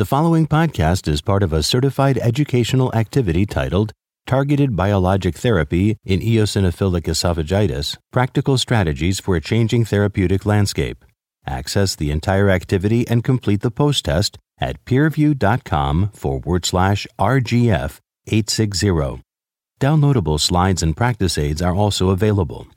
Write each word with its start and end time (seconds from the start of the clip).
The 0.00 0.06
following 0.06 0.46
podcast 0.46 1.08
is 1.08 1.20
part 1.20 1.42
of 1.42 1.52
a 1.52 1.62
certified 1.62 2.16
educational 2.16 2.90
activity 2.94 3.44
titled 3.44 3.92
Targeted 4.26 4.74
Biologic 4.74 5.36
Therapy 5.36 5.98
in 6.06 6.20
Eosinophilic 6.20 7.02
Esophagitis 7.02 7.98
Practical 8.10 8.56
Strategies 8.56 9.20
for 9.20 9.36
a 9.36 9.42
Changing 9.42 9.84
Therapeutic 9.84 10.46
Landscape. 10.46 11.04
Access 11.46 11.94
the 11.94 12.10
entire 12.10 12.48
activity 12.48 13.06
and 13.08 13.22
complete 13.22 13.60
the 13.60 13.70
post 13.70 14.06
test 14.06 14.38
at 14.58 14.82
peerview.com 14.86 16.12
forward 16.14 16.64
slash 16.64 17.06
RGF 17.18 17.98
860. 18.26 19.22
Downloadable 19.82 20.40
slides 20.40 20.82
and 20.82 20.96
practice 20.96 21.36
aids 21.36 21.60
are 21.60 21.74
also 21.74 22.08
available. 22.08 22.68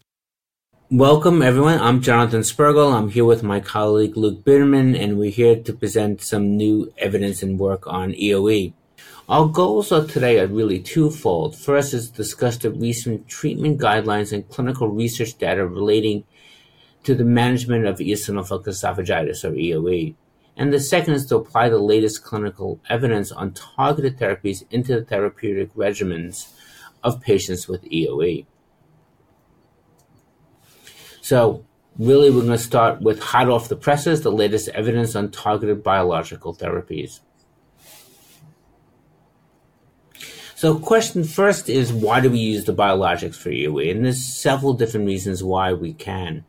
Welcome, 0.93 1.41
everyone. 1.41 1.79
I'm 1.79 2.01
Jonathan 2.01 2.41
Spergel. 2.41 2.93
I'm 2.93 3.09
here 3.09 3.25
with 3.25 3.41
my 3.41 3.59
colleague 3.59 4.15
Luc 4.15 4.43
Biedermann, 4.43 4.95
and 4.95 5.17
we're 5.17 5.31
here 5.31 5.55
to 5.55 5.73
present 5.73 6.21
some 6.21 6.55
new 6.55 6.93
evidence 6.99 7.41
and 7.41 7.57
work 7.57 7.87
on 7.87 8.13
EOE. 8.13 8.73
Our 9.27 9.47
goals 9.47 9.91
of 9.91 10.11
today 10.11 10.39
are 10.39 10.45
really 10.45 10.79
twofold. 10.79 11.57
First 11.57 11.95
is 11.95 12.11
to 12.11 12.17
discuss 12.17 12.57
the 12.57 12.69
recent 12.69 13.27
treatment 13.27 13.81
guidelines 13.81 14.31
and 14.31 14.47
clinical 14.47 14.87
research 14.87 15.35
data 15.39 15.65
relating 15.65 16.25
to 17.05 17.15
the 17.15 17.25
management 17.25 17.87
of 17.87 17.97
eosinophilic 17.97 18.65
esophagitis, 18.65 19.43
or 19.43 19.53
EOE. 19.53 20.13
And 20.55 20.71
the 20.71 20.79
second 20.79 21.15
is 21.15 21.25
to 21.25 21.37
apply 21.37 21.69
the 21.69 21.79
latest 21.79 22.23
clinical 22.23 22.79
evidence 22.87 23.31
on 23.31 23.53
targeted 23.53 24.19
therapies 24.19 24.63
into 24.69 24.93
the 24.93 25.03
therapeutic 25.03 25.73
regimens 25.73 26.53
of 27.03 27.19
patients 27.19 27.67
with 27.67 27.81
EOE. 27.85 28.45
So, 31.23 31.65
really, 31.97 32.29
we're 32.29 32.41
going 32.41 32.51
to 32.51 32.57
start 32.57 33.01
with 33.01 33.21
hot 33.21 33.47
off 33.47 33.69
the 33.69 33.77
presses 33.77 34.23
the 34.23 34.29
latest 34.31 34.67
evidence 34.67 35.15
on 35.15 35.31
targeted 35.31 35.81
biological 35.81 36.53
therapies. 36.53 37.21
So, 40.53 40.77
question 40.77 41.23
first 41.23 41.69
is 41.69 41.93
why 41.93 42.19
do 42.19 42.29
we 42.29 42.39
use 42.39 42.65
the 42.65 42.73
biologics 42.73 43.35
for 43.35 43.51
EOE? 43.51 43.91
And 43.91 44.03
there's 44.03 44.25
several 44.25 44.73
different 44.73 45.05
reasons 45.05 45.41
why 45.41 45.71
we 45.71 45.93
can. 45.93 46.43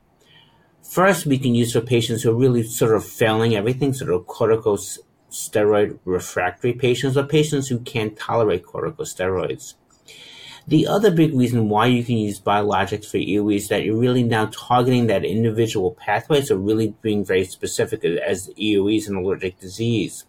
First, 0.82 1.24
we 1.24 1.38
can 1.38 1.54
use 1.54 1.72
for 1.72 1.80
patients 1.80 2.24
who 2.24 2.32
are 2.32 2.34
really 2.34 2.64
sort 2.64 2.96
of 2.96 3.04
failing 3.04 3.54
everything, 3.54 3.92
sort 3.92 4.10
of 4.10 4.26
corticosteroid 4.26 6.00
refractory 6.04 6.72
patients 6.72 7.16
or 7.16 7.22
patients 7.22 7.68
who 7.68 7.78
can't 7.78 8.18
tolerate 8.18 8.64
corticosteroids. 8.64 9.74
The 10.66 10.86
other 10.86 11.10
big 11.10 11.34
reason 11.34 11.68
why 11.68 11.86
you 11.86 12.02
can 12.02 12.16
use 12.16 12.40
biologics 12.40 13.10
for 13.10 13.18
EOE 13.18 13.56
is 13.56 13.68
that 13.68 13.84
you're 13.84 13.98
really 13.98 14.22
now 14.22 14.46
targeting 14.46 15.08
that 15.08 15.22
individual 15.22 15.90
pathway, 15.90 16.40
so 16.40 16.56
really 16.56 16.94
being 17.02 17.22
very 17.22 17.44
specific 17.44 18.02
as 18.02 18.48
EOE 18.58 18.96
is 18.96 19.06
an 19.06 19.16
allergic 19.16 19.60
disease. 19.60 20.24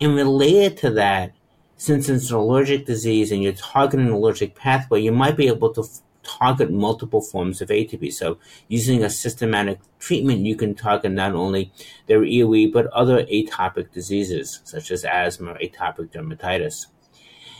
And 0.00 0.16
related 0.16 0.76
to 0.78 0.90
that, 0.90 1.34
since 1.76 2.08
it's 2.08 2.30
an 2.30 2.36
allergic 2.36 2.86
disease 2.86 3.30
and 3.30 3.44
you're 3.44 3.52
targeting 3.52 4.06
an 4.06 4.12
allergic 4.12 4.56
pathway, 4.56 5.00
you 5.00 5.12
might 5.12 5.36
be 5.36 5.46
able 5.46 5.72
to 5.74 5.82
f- 5.82 6.00
target 6.24 6.72
multiple 6.72 7.20
forms 7.20 7.60
of 7.60 7.68
atopy. 7.68 8.12
So 8.12 8.38
using 8.66 9.04
a 9.04 9.10
systematic 9.10 9.78
treatment, 10.00 10.46
you 10.46 10.56
can 10.56 10.74
target 10.74 11.12
not 11.12 11.32
only 11.32 11.72
their 12.08 12.22
EOE, 12.22 12.72
but 12.72 12.86
other 12.88 13.24
atopic 13.26 13.92
diseases, 13.92 14.60
such 14.64 14.90
as 14.90 15.04
asthma, 15.04 15.54
atopic 15.62 16.10
dermatitis. 16.10 16.86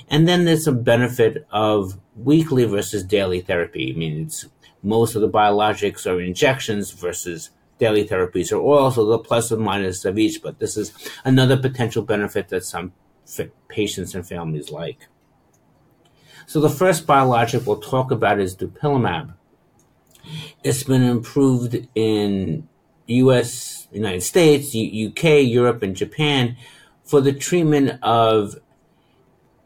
And 0.08 0.28
then 0.28 0.44
there's 0.44 0.66
a 0.66 0.72
benefit 0.72 1.46
of 1.50 1.98
weekly 2.16 2.64
versus 2.64 3.02
daily 3.04 3.40
therapy. 3.40 3.92
I 3.94 3.98
mean, 3.98 4.22
it's 4.22 4.46
most 4.82 5.14
of 5.14 5.22
the 5.22 5.30
biologics 5.30 6.06
are 6.10 6.20
injections 6.20 6.90
versus 6.90 7.50
daily 7.78 8.06
therapies 8.06 8.52
are 8.52 8.60
also 8.60 9.04
the 9.06 9.18
plus 9.18 9.50
and 9.50 9.62
minus 9.62 10.04
of 10.04 10.18
each, 10.18 10.42
but 10.42 10.58
this 10.58 10.76
is 10.76 10.92
another 11.24 11.56
potential 11.56 12.02
benefit 12.02 12.48
that 12.48 12.64
some 12.64 12.92
patients 13.68 14.14
and 14.14 14.26
families 14.26 14.70
like. 14.70 15.08
So 16.46 16.60
the 16.60 16.68
first 16.68 17.06
biologic 17.06 17.66
we'll 17.66 17.80
talk 17.80 18.10
about 18.10 18.38
is 18.38 18.54
dupilumab. 18.54 19.34
It's 20.62 20.82
been 20.82 21.02
improved 21.02 21.88
in 21.94 22.68
US, 23.06 23.88
United 23.90 24.22
States, 24.22 24.68
UK, 24.68 25.42
Europe, 25.42 25.82
and 25.82 25.96
Japan 25.96 26.56
for 27.02 27.20
the 27.20 27.32
treatment 27.32 27.98
of 28.02 28.56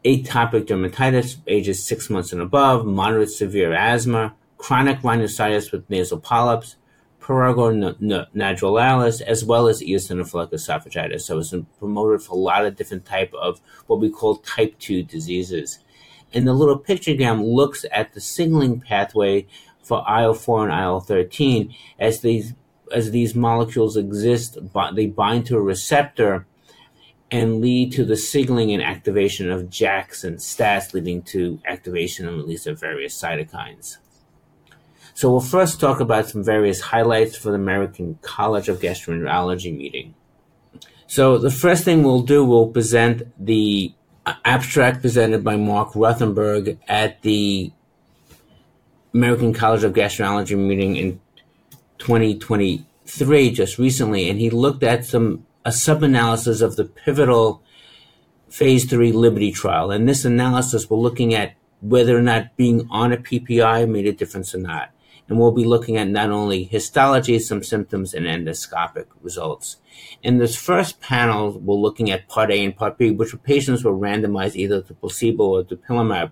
atopic 0.05 0.65
dermatitis, 0.65 1.37
ages 1.47 1.85
six 1.85 2.09
months 2.09 2.31
and 2.31 2.41
above, 2.41 2.85
moderate 2.85 3.29
severe 3.29 3.73
asthma, 3.73 4.33
chronic 4.57 4.99
rhinosinusitis 4.99 5.71
with 5.71 5.89
nasal 5.89 6.19
polyps, 6.19 6.75
prurigo 7.19 7.97
nodularis, 8.33 9.21
as 9.21 9.43
well 9.43 9.67
as 9.67 9.81
eosinophilic 9.81 10.51
esophagitis. 10.51 11.21
So 11.21 11.37
it's 11.39 11.53
promoted 11.77 12.21
for 12.21 12.33
a 12.33 12.39
lot 12.39 12.65
of 12.65 12.75
different 12.75 13.05
type 13.05 13.33
of 13.33 13.61
what 13.87 13.99
we 13.99 14.09
call 14.09 14.37
type 14.37 14.77
2 14.79 15.03
diseases. 15.03 15.79
And 16.33 16.47
the 16.47 16.53
little 16.53 16.79
pictogram 16.79 17.43
looks 17.43 17.85
at 17.91 18.13
the 18.13 18.21
signaling 18.21 18.79
pathway 18.81 19.47
for 19.83 19.99
IL-4 19.99 20.63
and 20.63 20.71
IL-13 20.71 21.75
as 21.99 22.21
these 22.21 22.53
as 22.91 23.11
these 23.11 23.35
molecules 23.35 23.95
exist, 23.95 24.57
but 24.73 24.95
they 24.95 25.05
bind 25.05 25.45
to 25.45 25.55
a 25.55 25.61
receptor 25.61 26.47
and 27.31 27.61
lead 27.61 27.91
to 27.93 28.05
the 28.05 28.17
signaling 28.17 28.71
and 28.71 28.81
activation 28.81 29.51
of 29.51 29.69
JAKs 29.69 30.23
and 30.23 30.41
STATs, 30.41 30.93
leading 30.93 31.21
to 31.23 31.59
activation 31.65 32.27
and 32.27 32.37
release 32.37 32.65
of 32.65 32.79
various 32.79 33.19
cytokines. 33.19 33.97
So 35.13 35.29
we'll 35.29 35.41
first 35.41 35.79
talk 35.79 35.99
about 35.99 36.29
some 36.29 36.43
various 36.43 36.79
highlights 36.79 37.37
for 37.37 37.49
the 37.49 37.55
American 37.55 38.17
College 38.21 38.69
of 38.69 38.79
Gastroenterology 38.79 39.75
meeting. 39.75 40.15
So 41.07 41.37
the 41.37 41.51
first 41.51 41.83
thing 41.83 42.03
we'll 42.03 42.21
do, 42.21 42.45
we'll 42.45 42.67
present 42.67 43.23
the 43.37 43.93
abstract 44.45 45.01
presented 45.01 45.43
by 45.43 45.55
Marc 45.55 45.93
Rothenberg 45.93 46.77
at 46.87 47.21
the 47.21 47.71
American 49.13 49.53
College 49.53 49.83
of 49.83 49.93
Gastroenterology 49.93 50.57
meeting 50.57 50.95
in 50.95 51.19
2023, 51.97 53.51
just 53.51 53.77
recently, 53.77 54.29
and 54.29 54.39
he 54.39 54.49
looked 54.49 54.83
at 54.83 55.05
some 55.05 55.45
a 55.65 55.71
sub-analysis 55.71 56.61
of 56.61 56.75
the 56.75 56.85
pivotal 56.85 57.63
phase 58.49 58.85
three 58.85 59.11
Liberty 59.11 59.51
trial. 59.51 59.91
And 59.91 60.07
this 60.07 60.25
analysis, 60.25 60.89
we're 60.89 60.97
looking 60.97 61.33
at 61.33 61.53
whether 61.81 62.17
or 62.17 62.21
not 62.21 62.55
being 62.57 62.87
on 62.89 63.13
a 63.13 63.17
PPI 63.17 63.89
made 63.89 64.07
a 64.07 64.11
difference 64.11 64.53
or 64.53 64.59
not. 64.59 64.91
And 65.27 65.37
we'll 65.37 65.51
be 65.51 65.65
looking 65.65 65.95
at 65.95 66.07
not 66.07 66.31
only 66.31 66.63
histology, 66.63 67.37
some 67.37 67.63
symptoms, 67.63 68.15
and 68.15 68.25
endoscopic 68.25 69.05
results. 69.21 69.77
In 70.23 70.39
this 70.39 70.55
first 70.55 71.01
panel, 71.01 71.59
we're 71.59 71.75
looking 71.75 72.09
at 72.09 72.27
part 72.27 72.49
A 72.49 72.65
and 72.65 72.75
part 72.75 72.97
B, 72.97 73.11
which 73.11 73.31
were 73.31 73.39
patients 73.39 73.83
were 73.83 73.93
randomized 73.93 74.55
either 74.55 74.81
to 74.81 74.93
placebo 74.95 75.43
or 75.43 75.63
to 75.63 75.75
dupilumab, 75.75 76.31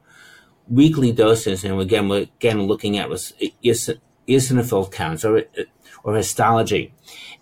weekly 0.68 1.12
doses. 1.12 1.64
And 1.64 1.80
again, 1.80 2.10
we're 2.10 2.24
again 2.24 2.64
looking 2.64 2.98
at 2.98 3.08
was 3.08 3.34
eosinophil 3.64 4.92
counts 4.92 5.24
or, 5.24 5.44
or 6.08 6.16
histology. 6.16 6.94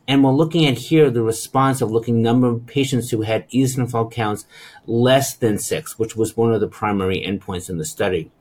And 0.07 0.23
we're 0.23 0.31
looking 0.31 0.65
at 0.65 0.77
here 0.77 1.09
the 1.09 1.21
response 1.21 1.81
of 1.81 1.91
looking 1.91 2.21
number 2.21 2.47
of 2.47 2.65
patients 2.65 3.11
who 3.11 3.21
had 3.21 3.49
eosinophil 3.51 4.11
counts 4.11 4.45
less 4.87 5.35
than 5.35 5.59
six, 5.59 5.97
which 5.97 6.15
was 6.15 6.35
one 6.35 6.51
of 6.51 6.61
the 6.61 6.67
primary 6.67 7.21
endpoints 7.21 7.69
in 7.69 7.77
the 7.77 7.85
study. 7.85 8.31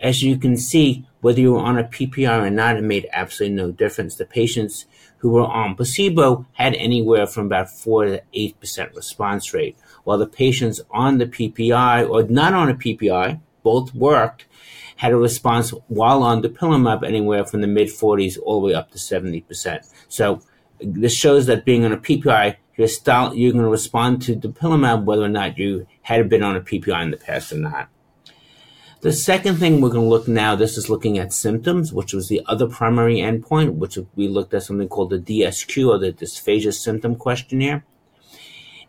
As 0.00 0.22
you 0.22 0.38
can 0.38 0.56
see, 0.56 1.06
whether 1.20 1.40
you 1.40 1.52
were 1.52 1.60
on 1.60 1.78
a 1.78 1.84
PPI 1.84 2.46
or 2.46 2.50
not, 2.50 2.76
it 2.76 2.82
made 2.82 3.08
absolutely 3.12 3.56
no 3.56 3.70
difference. 3.70 4.16
The 4.16 4.24
patients 4.24 4.86
who 5.18 5.30
were 5.30 5.46
on 5.46 5.74
placebo 5.74 6.46
had 6.54 6.74
anywhere 6.74 7.26
from 7.26 7.46
about 7.46 7.70
four 7.70 8.06
to 8.06 8.22
eight 8.32 8.58
percent 8.60 8.94
response 8.94 9.52
rate, 9.52 9.76
while 10.04 10.18
the 10.18 10.26
patients 10.26 10.80
on 10.90 11.18
the 11.18 11.26
PPI 11.26 12.08
or 12.08 12.22
not 12.24 12.54
on 12.54 12.70
a 12.70 12.74
PPI, 12.74 13.40
both 13.62 13.94
worked, 13.94 14.46
had 14.96 15.12
a 15.12 15.16
response 15.16 15.70
while 15.88 16.22
on 16.22 16.42
dupilumab 16.42 17.04
anywhere 17.04 17.44
from 17.44 17.60
the 17.60 17.66
mid 17.66 17.88
40s 17.88 18.38
all 18.42 18.60
the 18.60 18.68
way 18.68 18.74
up 18.74 18.90
to 18.92 18.98
70%. 18.98 19.86
So 20.08 20.40
this 20.80 21.14
shows 21.14 21.46
that 21.46 21.64
being 21.64 21.84
on 21.84 21.92
a 21.92 21.96
PPI, 21.96 22.56
you're, 22.76 22.88
style, 22.88 23.34
you're 23.34 23.52
going 23.52 23.64
to 23.64 23.70
respond 23.70 24.22
to 24.22 24.36
dupilumab 24.36 25.04
whether 25.04 25.22
or 25.22 25.28
not 25.28 25.58
you 25.58 25.86
had 26.02 26.28
been 26.28 26.42
on 26.42 26.56
a 26.56 26.60
PPI 26.60 27.02
in 27.02 27.10
the 27.10 27.16
past 27.16 27.52
or 27.52 27.58
not. 27.58 27.88
The 29.04 29.12
second 29.12 29.56
thing 29.56 29.82
we're 29.82 29.90
going 29.90 30.04
to 30.04 30.08
look 30.08 30.26
now, 30.26 30.54
this 30.54 30.78
is 30.78 30.88
looking 30.88 31.18
at 31.18 31.30
symptoms, 31.30 31.92
which 31.92 32.14
was 32.14 32.28
the 32.28 32.40
other 32.46 32.66
primary 32.66 33.16
endpoint, 33.16 33.74
which 33.74 33.98
we 34.16 34.28
looked 34.28 34.54
at 34.54 34.62
something 34.62 34.88
called 34.88 35.10
the 35.10 35.18
DSQ 35.18 35.88
or 35.88 35.98
the 35.98 36.10
Dysphagia 36.10 36.72
Symptom 36.72 37.14
Questionnaire. 37.14 37.84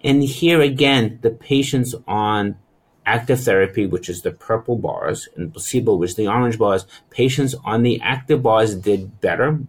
And 0.01 0.23
here 0.23 0.61
again, 0.61 1.19
the 1.21 1.31
patients 1.31 1.95
on 2.07 2.57
active 3.05 3.41
therapy, 3.43 3.85
which 3.85 4.09
is 4.09 4.21
the 4.21 4.31
purple 4.31 4.77
bars, 4.77 5.29
and 5.35 5.51
placebo, 5.53 5.95
which 5.95 6.11
is 6.11 6.15
the 6.15 6.27
orange 6.27 6.57
bars, 6.57 6.85
patients 7.09 7.55
on 7.63 7.83
the 7.83 7.99
active 8.01 8.41
bars 8.43 8.75
did 8.75 9.21
better 9.21 9.59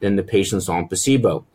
than 0.00 0.16
the 0.16 0.22
patients 0.22 0.68
on 0.68 0.88
placebo. 0.88 1.46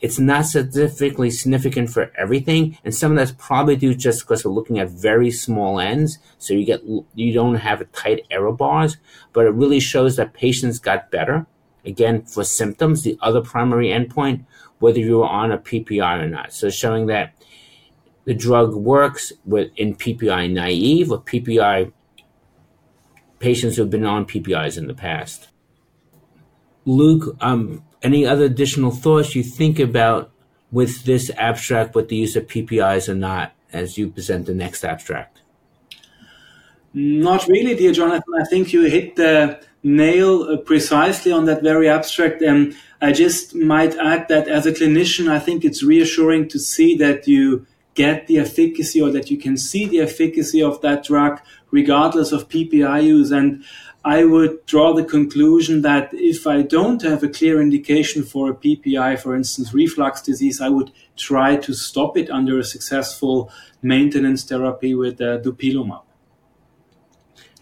It's 0.00 0.18
not 0.18 0.44
statistically 0.44 1.30
significant 1.30 1.88
for 1.88 2.12
everything, 2.18 2.76
and 2.84 2.94
some 2.94 3.12
of 3.12 3.16
that's 3.16 3.32
probably 3.32 3.76
due 3.76 3.94
just 3.94 4.20
because 4.20 4.44
we're 4.44 4.52
looking 4.52 4.78
at 4.78 4.90
very 4.90 5.30
small 5.30 5.80
ends, 5.80 6.18
so 6.36 6.52
you 6.52 6.66
get 6.66 6.82
you 7.14 7.32
don't 7.32 7.54
have 7.54 7.90
tight 7.92 8.26
error 8.30 8.52
bars, 8.52 8.98
but 9.32 9.46
it 9.46 9.54
really 9.54 9.80
shows 9.80 10.16
that 10.16 10.34
patients 10.34 10.78
got 10.78 11.10
better. 11.10 11.46
Again, 11.86 12.22
for 12.22 12.44
symptoms, 12.44 13.02
the 13.02 13.18
other 13.22 13.40
primary 13.40 13.88
endpoint, 13.88 14.44
whether 14.78 14.98
you 14.98 15.18
were 15.18 15.26
on 15.26 15.52
a 15.52 15.58
PPI 15.58 16.22
or 16.22 16.28
not. 16.28 16.52
So 16.52 16.68
showing 16.70 17.06
that 17.06 17.34
the 18.24 18.34
drug 18.34 18.74
works 18.74 19.32
with 19.44 19.70
in 19.76 19.94
PPI 19.94 20.50
naive 20.50 21.10
or 21.10 21.20
PPI 21.20 21.92
patients 23.38 23.76
who've 23.76 23.90
been 23.90 24.06
on 24.06 24.24
PPIs 24.24 24.78
in 24.78 24.86
the 24.86 24.94
past. 24.94 25.48
Luc, 26.86 27.36
um, 27.40 27.84
any 28.02 28.26
other 28.26 28.44
additional 28.44 28.90
thoughts 28.90 29.34
you 29.34 29.42
think 29.42 29.78
about 29.78 30.30
with 30.70 31.04
this 31.04 31.30
abstract, 31.36 31.94
with 31.94 32.08
the 32.08 32.16
use 32.16 32.36
of 32.36 32.46
PPIs 32.46 33.08
or 33.08 33.14
not, 33.14 33.52
as 33.72 33.96
you 33.98 34.10
present 34.10 34.46
the 34.46 34.54
next 34.54 34.84
abstract? 34.84 35.42
Not 36.92 37.46
really, 37.48 37.74
dear 37.74 37.92
Jonathan. 37.92 38.34
I 38.40 38.44
think 38.44 38.72
you 38.72 38.82
hit 38.82 39.16
the 39.16 39.60
nail 39.82 40.42
uh, 40.44 40.56
precisely 40.58 41.32
on 41.32 41.44
that 41.46 41.62
very 41.62 41.88
abstract. 41.88 42.40
And 42.40 42.72
um, 42.72 42.78
I 43.00 43.12
just 43.12 43.54
might 43.54 43.96
add 43.96 44.28
that 44.28 44.48
as 44.48 44.64
a 44.64 44.72
clinician, 44.72 45.28
I 45.28 45.38
think 45.38 45.64
it's 45.64 45.82
reassuring 45.82 46.48
to 46.48 46.58
see 46.58 46.96
that 46.96 47.26
you 47.28 47.66
get 47.94 48.26
the 48.26 48.38
efficacy 48.38 49.00
or 49.00 49.10
that 49.10 49.30
you 49.30 49.38
can 49.38 49.56
see 49.56 49.86
the 49.86 50.00
efficacy 50.00 50.62
of 50.62 50.80
that 50.82 51.04
drug 51.04 51.40
regardless 51.70 52.32
of 52.32 52.48
PPI 52.48 53.04
use. 53.04 53.30
And 53.30 53.64
I 54.04 54.24
would 54.24 54.66
draw 54.66 54.92
the 54.92 55.04
conclusion 55.04 55.82
that 55.82 56.10
if 56.12 56.46
I 56.46 56.62
don't 56.62 57.00
have 57.02 57.22
a 57.22 57.28
clear 57.28 57.60
indication 57.60 58.22
for 58.22 58.50
a 58.50 58.54
PPI, 58.54 59.18
for 59.18 59.34
instance, 59.34 59.72
reflux 59.72 60.20
disease, 60.20 60.60
I 60.60 60.68
would 60.68 60.92
try 61.16 61.56
to 61.56 61.72
stop 61.72 62.16
it 62.16 62.30
under 62.30 62.58
a 62.58 62.64
successful 62.64 63.50
maintenance 63.82 64.44
therapy 64.44 64.94
with 64.94 65.20
uh, 65.20 65.38
dupilumab. 65.38 66.02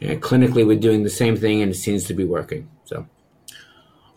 Yeah, 0.01 0.15
clinically, 0.17 0.67
we're 0.67 0.81
doing 0.81 1.05
the 1.05 1.11
same 1.11 1.37
thing, 1.37 1.63
and 1.63 1.71
it 1.71 1.77
seems 1.77 2.05
to 2.07 2.15
be 2.15 2.25
working. 2.25 2.69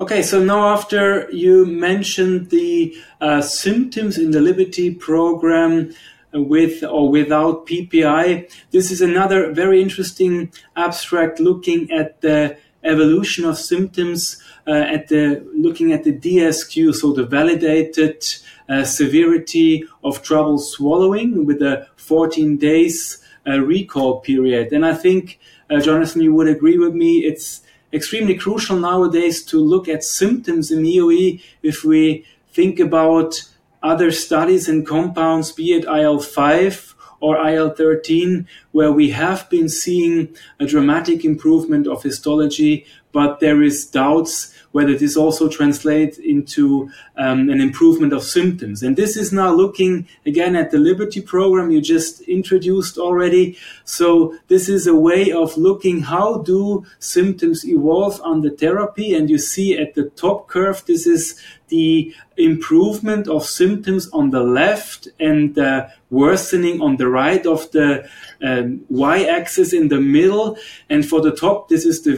Okay, 0.01 0.21
so 0.21 0.43
now 0.43 0.73
after 0.73 1.31
you 1.31 1.65
mentioned 1.65 2.49
the 2.49 2.95
uh, 3.21 3.41
symptoms 3.41 4.17
in 4.17 4.31
the 4.31 4.41
Liberty 4.41 4.93
program, 4.93 5.93
with 6.35 6.83
or 6.83 7.09
without 7.09 7.65
PPI. 7.65 8.49
This 8.71 8.91
is 8.91 9.01
another 9.01 9.53
very 9.53 9.81
interesting 9.81 10.51
abstract 10.75 11.39
looking 11.39 11.91
at 11.91 12.21
the 12.21 12.57
evolution 12.83 13.45
of 13.45 13.57
symptoms 13.57 14.41
uh, 14.67 14.71
at 14.71 15.07
the 15.07 15.45
looking 15.55 15.91
at 15.91 16.03
the 16.03 16.13
DSQ, 16.13 16.93
so 16.93 17.13
the 17.13 17.25
validated 17.25 18.23
uh, 18.69 18.83
severity 18.83 19.83
of 20.03 20.21
trouble 20.21 20.57
swallowing 20.57 21.45
with 21.45 21.61
a 21.61 21.87
14 21.95 22.57
days 22.57 23.23
uh, 23.47 23.59
recall 23.59 24.19
period. 24.21 24.73
And 24.73 24.85
I 24.85 24.93
think, 24.93 25.39
uh, 25.69 25.79
Jonathan, 25.79 26.21
you 26.21 26.33
would 26.33 26.47
agree 26.47 26.77
with 26.77 26.93
me. 26.93 27.19
It's 27.19 27.61
extremely 27.93 28.35
crucial 28.35 28.77
nowadays 28.77 29.43
to 29.45 29.59
look 29.59 29.87
at 29.87 30.03
symptoms 30.03 30.71
in 30.71 30.83
EOE 30.83 31.41
if 31.63 31.83
we 31.83 32.25
think 32.51 32.79
about 32.79 33.41
other 33.83 34.11
studies 34.11 34.67
and 34.67 34.85
compounds, 34.85 35.51
be 35.51 35.73
it 35.73 35.85
IL 35.85 36.19
5 36.19 36.95
or 37.19 37.37
IL 37.47 37.69
13, 37.69 38.47
where 38.71 38.91
we 38.91 39.11
have 39.11 39.49
been 39.49 39.69
seeing 39.69 40.35
a 40.59 40.65
dramatic 40.65 41.23
improvement 41.23 41.87
of 41.87 42.03
histology, 42.03 42.85
but 43.15 43.39
there 43.39 43.63
is 43.63 43.85
doubts 43.85 44.53
whether 44.75 44.97
this 44.97 45.15
also 45.15 45.47
translates 45.47 46.17
into 46.17 46.89
um, 47.15 47.47
an 47.49 47.61
improvement 47.61 48.11
of 48.11 48.21
symptoms. 48.21 48.83
And 48.83 48.97
this 48.97 49.15
is 49.15 49.31
now 49.31 49.53
looking 49.53 50.05
again 50.25 50.53
at 50.53 50.71
the 50.71 50.77
Liberty 50.77 51.21
program 51.21 51.71
you 51.71 51.79
just 51.79 52.19
introduced 52.23 52.97
already. 52.97 53.57
So 53.85 54.37
this 54.49 54.67
is 54.67 54.85
a 54.85 54.93
way 54.93 55.31
of 55.31 55.55
looking 55.55 56.01
how 56.01 56.39
do 56.39 56.85
symptoms 56.99 57.65
evolve 57.65 58.19
under 58.19 58.49
therapy. 58.49 59.15
And 59.15 59.29
you 59.29 59.37
see 59.37 59.77
at 59.77 59.93
the 59.93 60.09
top 60.09 60.49
curve, 60.49 60.83
this 60.85 61.07
is 61.07 61.39
the 61.69 62.13
improvement 62.37 63.27
of 63.27 63.45
symptoms 63.45 64.09
on 64.11 64.29
the 64.29 64.43
left 64.43 65.07
and 65.19 65.55
the 65.55 65.89
worsening 66.09 66.81
on 66.81 66.97
the 66.97 67.07
right 67.07 67.45
of 67.45 67.71
the 67.71 68.07
um, 68.43 68.85
y-axis 68.89 69.73
in 69.73 69.87
the 69.87 70.01
middle. 70.01 70.57
And 70.89 71.07
for 71.07 71.21
the 71.21 71.35
top, 71.35 71.69
this 71.69 71.85
is 71.85 72.03
the 72.03 72.15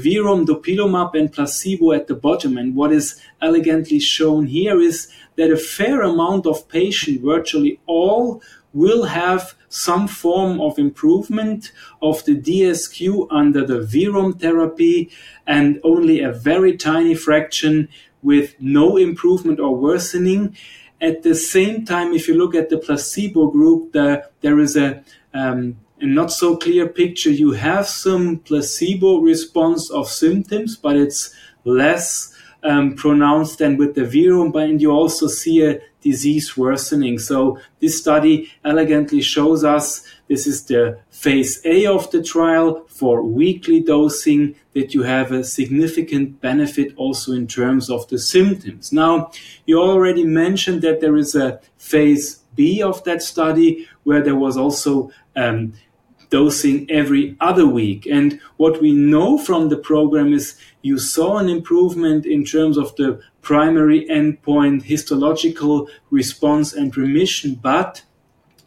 Dupilumab, 0.87 1.15
and 1.15 1.31
placebo 1.31 1.91
at 1.91 2.07
the 2.07 2.15
bottom. 2.15 2.57
And 2.57 2.75
what 2.75 2.91
is 2.91 3.21
elegantly 3.41 3.99
shown 3.99 4.47
here 4.47 4.79
is 4.79 5.11
that 5.35 5.51
a 5.51 5.57
fair 5.57 6.01
amount 6.01 6.45
of 6.45 6.67
patients, 6.69 7.21
virtually 7.23 7.79
all, 7.85 8.41
will 8.73 9.05
have 9.05 9.55
some 9.69 10.07
form 10.07 10.61
of 10.61 10.77
improvement 10.77 11.71
of 12.01 12.23
the 12.25 12.35
DSQ 12.35 13.27
under 13.31 13.65
the 13.65 13.81
Verum 13.81 14.33
therapy, 14.33 15.09
and 15.45 15.79
only 15.83 16.21
a 16.21 16.31
very 16.31 16.77
tiny 16.77 17.15
fraction 17.15 17.89
with 18.21 18.55
no 18.59 18.97
improvement 18.97 19.59
or 19.59 19.75
worsening. 19.75 20.55
At 20.99 21.23
the 21.23 21.35
same 21.35 21.85
time, 21.85 22.13
if 22.13 22.27
you 22.27 22.35
look 22.35 22.55
at 22.55 22.69
the 22.69 22.77
placebo 22.77 23.47
group, 23.47 23.93
the, 23.93 24.27
there 24.41 24.59
is 24.59 24.75
a, 24.75 25.03
um, 25.33 25.77
a 25.99 26.05
not 26.05 26.31
so 26.31 26.57
clear 26.57 26.87
picture. 26.87 27.31
You 27.31 27.51
have 27.53 27.87
some 27.87 28.39
placebo 28.39 29.19
response 29.19 29.89
of 29.91 30.09
symptoms, 30.09 30.75
but 30.75 30.95
it's 30.95 31.33
less 31.63 32.33
um, 32.63 32.95
pronounced 32.95 33.59
than 33.59 33.77
with 33.77 33.95
the 33.95 34.03
Verum, 34.03 34.51
but 34.51 34.79
you 34.79 34.91
also 34.91 35.27
see 35.27 35.63
a 35.63 35.79
disease 36.01 36.55
worsening. 36.55 37.19
So 37.19 37.59
this 37.79 37.99
study 37.99 38.51
elegantly 38.63 39.21
shows 39.21 39.63
us 39.63 40.03
this 40.27 40.47
is 40.47 40.65
the 40.65 40.99
phase 41.09 41.61
A 41.65 41.85
of 41.85 42.09
the 42.11 42.21
trial 42.21 42.85
for 42.87 43.21
weekly 43.21 43.81
dosing 43.81 44.55
that 44.73 44.93
you 44.93 45.03
have 45.03 45.31
a 45.31 45.43
significant 45.43 46.41
benefit 46.41 46.93
also 46.97 47.33
in 47.33 47.47
terms 47.47 47.89
of 47.89 48.07
the 48.09 48.19
symptoms. 48.19 48.91
Now, 48.91 49.31
you 49.65 49.79
already 49.79 50.23
mentioned 50.23 50.81
that 50.81 51.01
there 51.01 51.17
is 51.17 51.35
a 51.35 51.59
phase 51.77 52.39
B 52.55 52.81
of 52.81 53.03
that 53.03 53.21
study 53.21 53.87
where 54.03 54.21
there 54.21 54.35
was 54.35 54.57
also 54.57 55.11
um, 55.35 55.73
dosing 56.29 56.89
every 56.89 57.35
other 57.39 57.65
week. 57.65 58.05
And 58.05 58.39
what 58.57 58.81
we 58.81 58.91
know 58.91 59.37
from 59.37 59.69
the 59.69 59.77
program 59.77 60.33
is 60.33 60.57
you 60.81 60.99
saw 60.99 61.37
an 61.37 61.49
improvement 61.49 62.25
in 62.25 62.43
terms 62.43 62.77
of 62.77 62.95
the 62.95 63.19
primary 63.41 64.05
endpoint 64.09 64.83
histological 64.83 65.87
response 66.09 66.73
and 66.73 66.95
remission, 66.97 67.55
but 67.55 68.03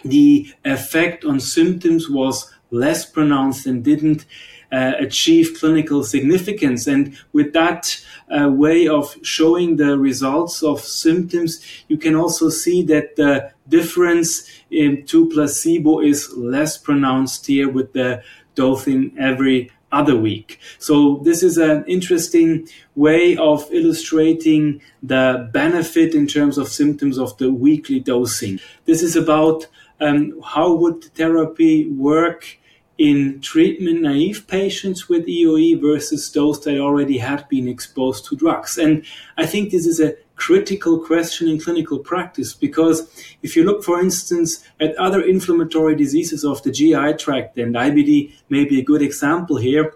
the 0.04 0.52
effect 0.64 1.24
on 1.24 1.40
symptoms 1.40 2.08
was 2.08 2.50
less 2.70 3.04
pronounced 3.04 3.66
and 3.66 3.84
didn't 3.84 4.24
uh, 4.72 4.92
achieve 4.98 5.56
clinical 5.58 6.04
significance. 6.04 6.86
And 6.86 7.16
with 7.32 7.52
that 7.52 8.00
uh, 8.30 8.48
way 8.48 8.86
of 8.86 9.16
showing 9.22 9.76
the 9.76 9.98
results 9.98 10.62
of 10.62 10.80
symptoms, 10.80 11.64
you 11.88 11.98
can 11.98 12.14
also 12.14 12.48
see 12.48 12.82
that 12.84 13.16
the 13.16 13.52
difference 13.68 14.48
in 14.70 15.04
to 15.06 15.28
placebo 15.28 16.00
is 16.00 16.32
less 16.36 16.78
pronounced 16.78 17.46
here 17.46 17.68
with 17.68 17.92
the 17.92 18.22
dosing 18.54 19.16
every 19.18 19.70
other 19.92 20.16
week. 20.16 20.60
So 20.78 21.20
this 21.24 21.42
is 21.42 21.58
an 21.58 21.84
interesting 21.86 22.68
way 22.94 23.36
of 23.36 23.68
illustrating 23.72 24.80
the 25.02 25.50
benefit 25.52 26.14
in 26.14 26.26
terms 26.26 26.58
of 26.58 26.68
symptoms 26.68 27.18
of 27.18 27.36
the 27.38 27.52
weekly 27.52 27.98
dosing. 27.98 28.60
This 28.84 29.02
is 29.02 29.16
about 29.16 29.66
um, 30.00 30.40
how 30.44 30.74
would 30.74 31.04
therapy 31.14 31.88
work 31.90 32.59
in 33.00 33.40
treatment 33.40 34.02
naive 34.02 34.46
patients 34.46 35.08
with 35.08 35.26
EOE 35.26 35.80
versus 35.80 36.30
those 36.32 36.62
that 36.64 36.78
already 36.78 37.16
had 37.16 37.48
been 37.48 37.66
exposed 37.66 38.26
to 38.26 38.36
drugs. 38.36 38.76
And 38.76 39.06
I 39.38 39.46
think 39.46 39.70
this 39.70 39.86
is 39.86 40.00
a 40.00 40.16
critical 40.36 40.98
question 40.98 41.48
in 41.48 41.58
clinical 41.58 41.98
practice 41.98 42.52
because 42.52 43.10
if 43.42 43.56
you 43.56 43.64
look, 43.64 43.82
for 43.82 43.98
instance, 43.98 44.62
at 44.80 44.94
other 44.96 45.22
inflammatory 45.22 45.96
diseases 45.96 46.44
of 46.44 46.62
the 46.62 46.70
GI 46.70 47.14
tract, 47.14 47.56
and 47.56 47.74
IBD 47.74 48.34
may 48.50 48.66
be 48.66 48.78
a 48.78 48.84
good 48.84 49.00
example 49.00 49.56
here, 49.56 49.94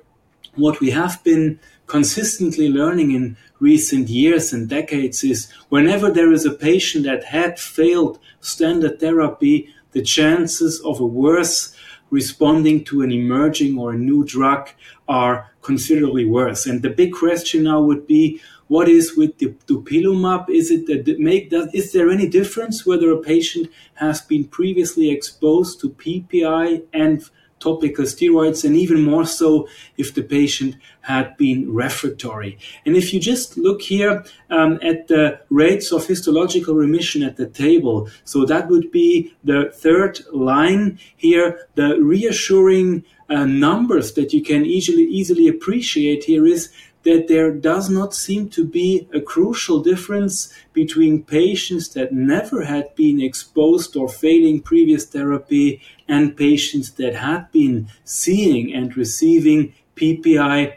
what 0.54 0.80
we 0.80 0.90
have 0.90 1.23
been 1.25 1.61
consistently 1.87 2.70
learning 2.70 3.11
in 3.11 3.37
recent 3.61 4.08
years 4.08 4.50
and 4.50 4.70
decades 4.70 5.23
is 5.23 5.52
whenever 5.68 6.11
there 6.11 6.32
is 6.32 6.46
a 6.46 6.54
patient 6.54 7.04
that 7.04 7.25
had 7.25 7.61
failed 7.61 8.18
standard 8.40 8.99
therapy, 8.99 9.68
the 9.92 10.00
chances 10.00 10.80
of 10.80 11.00
a 11.00 11.06
worse 11.06 11.74
responding 12.14 12.85
to 12.85 13.02
an 13.02 13.11
emerging 13.11 13.76
or 13.76 13.92
a 13.92 13.99
new 14.11 14.25
drug 14.25 14.71
are 15.09 15.50
considerably 15.62 16.25
worse. 16.25 16.64
And 16.64 16.80
the 16.80 16.90
big 16.90 17.12
question 17.12 17.64
now 17.64 17.83
would 17.83 18.06
be, 18.06 18.40
what 18.68 18.88
is 18.88 19.16
with 19.16 19.37
the 19.38 19.49
dupilumab? 19.66 20.49
Is 20.49 20.71
it 20.71 20.87
that 20.87 21.18
make 21.18 21.50
does, 21.50 21.68
is 21.75 21.92
there 21.92 22.09
any 22.11 22.28
difference 22.28 22.87
whether 22.87 23.11
a 23.11 23.21
patient 23.21 23.68
has 23.94 24.21
been 24.21 24.44
previously 24.44 25.11
exposed 25.11 25.80
to 25.80 25.90
PPI 25.90 26.85
and 26.92 27.28
topical 27.61 28.04
steroids, 28.04 28.64
and 28.64 28.76
even 28.76 29.02
more 29.02 29.25
so 29.25 29.68
if 29.96 30.14
the 30.14 30.23
patient 30.23 30.76
had 31.00 31.37
been 31.37 31.73
refractory. 31.73 32.58
And 32.84 32.96
if 32.96 33.12
you 33.12 33.20
just 33.20 33.56
look 33.56 33.82
here 33.82 34.25
um, 34.50 34.78
at 34.82 35.08
the 35.08 35.40
rates 35.50 35.92
of 35.92 36.06
histological 36.06 36.75
remission 36.75 37.23
at 37.23 37.37
the 37.37 37.46
table, 37.46 38.08
so 38.25 38.44
that 38.44 38.68
would 38.68 38.90
be 38.90 39.34
the 39.44 39.70
third 39.75 40.20
line 40.32 40.99
here, 41.16 41.68
the 41.75 41.99
reassuring 42.00 43.04
uh, 43.28 43.44
numbers 43.44 44.12
that 44.14 44.32
you 44.32 44.42
can 44.42 44.66
easily 44.66 45.04
easily 45.04 45.49
appreciate 45.49 46.25
here 46.25 46.46
is 46.46 46.70
that 47.04 47.28
there 47.28 47.50
does 47.52 47.88
not 47.88 48.14
seem 48.14 48.49
to 48.49 48.64
be 48.64 49.08
a 49.12 49.20
crucial 49.20 49.80
difference 49.80 50.52
between 50.73 51.23
patients 51.23 51.88
that 51.90 52.12
never 52.12 52.64
had 52.64 52.94
been 52.96 53.20
exposed 53.20 53.96
or 53.96 54.08
failing 54.08 54.61
previous 54.61 55.04
therapy 55.04 55.80
and 56.08 56.37
patients 56.37 56.92
that 56.92 57.14
had 57.14 57.50
been 57.52 57.88
seeing 58.04 58.75
and 58.75 58.96
receiving 58.96 59.75
PPI 59.96 60.76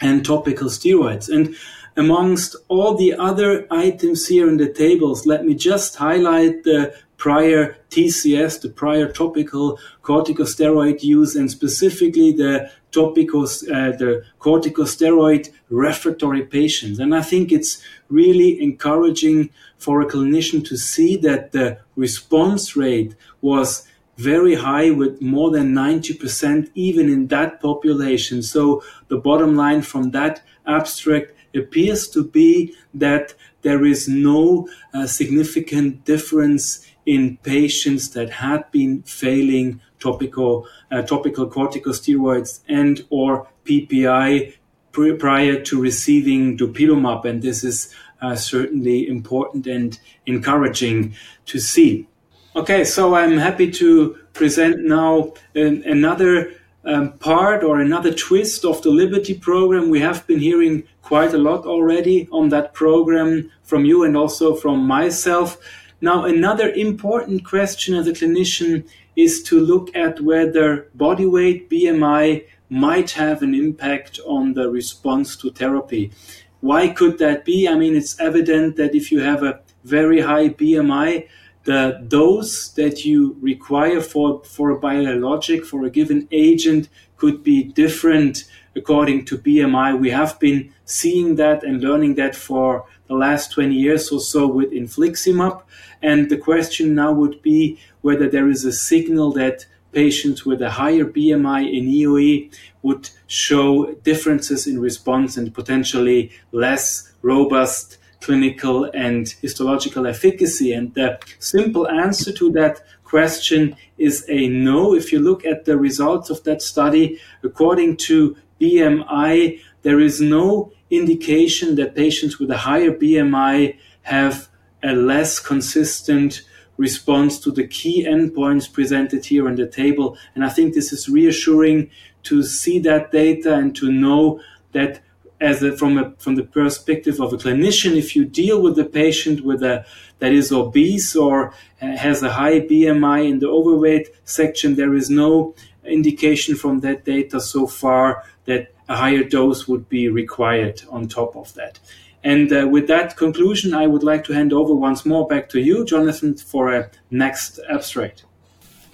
and 0.00 0.24
topical 0.24 0.68
steroids. 0.68 1.28
And 1.28 1.54
amongst 1.96 2.56
all 2.68 2.94
the 2.96 3.14
other 3.14 3.66
items 3.70 4.26
here 4.26 4.48
in 4.48 4.56
the 4.56 4.72
tables, 4.72 5.26
let 5.26 5.44
me 5.44 5.54
just 5.54 5.96
highlight 5.96 6.64
the 6.64 6.94
prior 7.20 7.76
TCS, 7.90 8.62
the 8.62 8.70
prior 8.70 9.12
topical 9.12 9.78
corticosteroid 10.02 11.02
use, 11.02 11.36
and 11.36 11.50
specifically 11.50 12.32
the 12.32 12.70
topical, 12.92 13.42
uh, 13.44 13.92
the 14.02 14.24
corticosteroid 14.40 15.50
refractory 15.68 16.42
patients. 16.42 16.98
And 16.98 17.14
I 17.14 17.20
think 17.20 17.52
it's 17.52 17.82
really 18.08 18.60
encouraging 18.60 19.50
for 19.76 20.00
a 20.00 20.06
clinician 20.06 20.66
to 20.68 20.76
see 20.76 21.16
that 21.18 21.52
the 21.52 21.78
response 21.94 22.74
rate 22.74 23.14
was 23.42 23.86
very 24.16 24.54
high 24.54 24.90
with 24.90 25.20
more 25.20 25.50
than 25.50 25.74
90% 25.74 26.70
even 26.74 27.10
in 27.10 27.28
that 27.28 27.60
population. 27.60 28.42
So 28.42 28.82
the 29.08 29.18
bottom 29.18 29.56
line 29.56 29.82
from 29.82 30.10
that 30.12 30.42
abstract 30.66 31.32
appears 31.54 32.08
to 32.08 32.24
be 32.24 32.74
that 32.94 33.34
there 33.62 33.84
is 33.84 34.08
no 34.08 34.68
uh, 34.94 35.06
significant 35.06 36.04
difference 36.04 36.86
in 37.10 37.36
patients 37.38 38.10
that 38.10 38.30
had 38.30 38.70
been 38.70 39.02
failing 39.02 39.80
topical 39.98 40.64
uh, 40.92 41.02
topical 41.02 41.50
corticosteroids 41.50 42.60
and 42.68 43.04
or 43.10 43.48
PPI 43.64 44.54
prior 44.92 45.60
to 45.60 45.80
receiving 45.80 46.56
dupilumab, 46.56 47.24
and 47.24 47.42
this 47.42 47.64
is 47.64 47.92
uh, 48.22 48.36
certainly 48.36 49.08
important 49.08 49.66
and 49.66 49.98
encouraging 50.26 51.12
to 51.46 51.58
see. 51.58 52.06
Okay, 52.54 52.84
so 52.84 53.14
I'm 53.16 53.38
happy 53.38 53.70
to 53.72 54.16
present 54.32 54.84
now 54.84 55.32
an, 55.56 55.82
another 55.84 56.52
um, 56.84 57.12
part 57.18 57.64
or 57.64 57.80
another 57.80 58.14
twist 58.14 58.64
of 58.64 58.82
the 58.82 58.90
Liberty 58.90 59.34
program. 59.34 59.90
We 59.90 60.00
have 60.00 60.26
been 60.28 60.38
hearing 60.38 60.84
quite 61.02 61.34
a 61.34 61.38
lot 61.38 61.66
already 61.66 62.28
on 62.30 62.50
that 62.50 62.72
program 62.72 63.50
from 63.64 63.84
you 63.84 64.04
and 64.04 64.16
also 64.16 64.54
from 64.54 64.86
myself. 64.86 65.58
Now, 66.00 66.24
another 66.24 66.70
important 66.70 67.44
question 67.44 67.94
as 67.94 68.06
a 68.06 68.12
clinician 68.12 68.88
is 69.16 69.42
to 69.44 69.60
look 69.60 69.94
at 69.94 70.20
whether 70.20 70.88
body 70.94 71.26
weight, 71.26 71.68
BMI, 71.68 72.46
might 72.70 73.10
have 73.12 73.42
an 73.42 73.54
impact 73.54 74.18
on 74.24 74.54
the 74.54 74.70
response 74.70 75.36
to 75.36 75.50
therapy. 75.50 76.12
Why 76.60 76.88
could 76.88 77.18
that 77.18 77.44
be? 77.44 77.68
I 77.68 77.74
mean, 77.74 77.96
it's 77.96 78.18
evident 78.18 78.76
that 78.76 78.94
if 78.94 79.12
you 79.12 79.20
have 79.20 79.42
a 79.42 79.60
very 79.84 80.20
high 80.20 80.50
BMI, 80.50 81.26
the 81.64 82.02
dose 82.08 82.68
that 82.70 83.04
you 83.04 83.36
require 83.40 84.00
for, 84.00 84.42
for 84.44 84.70
a 84.70 84.78
biologic, 84.78 85.66
for 85.66 85.84
a 85.84 85.90
given 85.90 86.26
agent, 86.32 86.88
could 87.16 87.42
be 87.42 87.64
different 87.64 88.44
according 88.74 89.24
to 89.26 89.36
BMI. 89.36 89.98
We 89.98 90.10
have 90.10 90.38
been 90.38 90.72
seeing 90.84 91.36
that 91.36 91.62
and 91.62 91.82
learning 91.82 92.14
that 92.14 92.34
for 92.34 92.86
the 93.08 93.14
last 93.14 93.52
20 93.52 93.74
years 93.74 94.10
or 94.10 94.20
so 94.20 94.46
with 94.46 94.70
infliximab. 94.70 95.62
And 96.02 96.30
the 96.30 96.36
question 96.36 96.94
now 96.94 97.12
would 97.12 97.42
be 97.42 97.78
whether 98.00 98.28
there 98.28 98.48
is 98.48 98.64
a 98.64 98.72
signal 98.72 99.32
that 99.32 99.66
patients 99.92 100.46
with 100.46 100.62
a 100.62 100.70
higher 100.70 101.04
BMI 101.04 101.62
in 101.76 101.86
EoE 101.86 102.52
would 102.82 103.10
show 103.26 103.92
differences 104.04 104.66
in 104.66 104.80
response 104.80 105.36
and 105.36 105.54
potentially 105.54 106.30
less 106.52 107.12
robust 107.22 107.98
clinical 108.20 108.84
and 108.94 109.28
histological 109.42 110.06
efficacy? 110.06 110.72
And 110.72 110.94
the 110.94 111.18
simple 111.38 111.88
answer 111.88 112.32
to 112.32 112.52
that 112.52 112.82
question 113.04 113.76
is 113.98 114.24
a 114.28 114.48
no. 114.48 114.94
If 114.94 115.12
you 115.12 115.18
look 115.18 115.44
at 115.44 115.64
the 115.64 115.76
results 115.76 116.30
of 116.30 116.44
that 116.44 116.62
study, 116.62 117.18
according 117.42 117.96
to 118.08 118.36
BMI, 118.60 119.60
there 119.82 120.00
is 120.00 120.20
no 120.20 120.72
indication 120.90 121.74
that 121.76 121.94
patients 121.94 122.38
with 122.38 122.50
a 122.50 122.58
higher 122.58 122.92
BMI 122.92 123.76
have 124.02 124.49
a 124.82 124.92
less 124.92 125.38
consistent 125.38 126.42
response 126.76 127.38
to 127.40 127.50
the 127.50 127.66
key 127.66 128.06
endpoints 128.06 128.72
presented 128.72 129.26
here 129.26 129.46
on 129.46 129.56
the 129.56 129.66
table. 129.66 130.16
And 130.34 130.44
I 130.44 130.48
think 130.48 130.74
this 130.74 130.92
is 130.92 131.08
reassuring 131.08 131.90
to 132.24 132.42
see 132.42 132.78
that 132.80 133.12
data 133.12 133.54
and 133.54 133.76
to 133.76 133.92
know 133.92 134.40
that 134.72 135.00
as 135.40 135.62
a, 135.62 135.76
from 135.76 135.98
a, 135.98 136.12
from 136.18 136.34
the 136.34 136.42
perspective 136.42 137.20
of 137.20 137.32
a 137.32 137.36
clinician, 137.36 137.96
if 137.96 138.14
you 138.14 138.24
deal 138.24 138.62
with 138.62 138.78
a 138.78 138.84
patient 138.84 139.42
with 139.42 139.62
a 139.62 139.84
that 140.18 140.32
is 140.32 140.52
obese 140.52 141.16
or 141.16 141.54
uh, 141.80 141.96
has 141.96 142.22
a 142.22 142.32
high 142.32 142.60
BMI 142.60 143.28
in 143.28 143.38
the 143.38 143.48
overweight 143.48 144.08
section, 144.24 144.76
there 144.76 144.94
is 144.94 145.08
no 145.08 145.54
indication 145.84 146.54
from 146.54 146.80
that 146.80 147.04
data 147.04 147.40
so 147.40 147.66
far 147.66 148.22
that 148.44 148.74
a 148.88 148.96
higher 148.96 149.24
dose 149.24 149.66
would 149.66 149.88
be 149.88 150.08
required 150.08 150.82
on 150.90 151.08
top 151.08 151.36
of 151.36 151.54
that. 151.54 151.78
And 152.22 152.52
uh, 152.52 152.68
with 152.70 152.86
that 152.88 153.16
conclusion, 153.16 153.72
I 153.72 153.86
would 153.86 154.02
like 154.02 154.24
to 154.24 154.34
hand 154.34 154.52
over 154.52 154.74
once 154.74 155.06
more 155.06 155.26
back 155.26 155.48
to 155.50 155.60
you, 155.60 155.84
Jonathan, 155.84 156.36
for 156.36 156.72
a 156.72 156.90
next 157.10 157.58
abstract. 157.70 158.24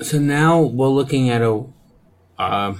So 0.01 0.19
now 0.19 0.61
we're 0.63 0.89
looking 0.89 1.31
at 1.31 1.43
a 1.43 1.65
uh, 2.39 2.75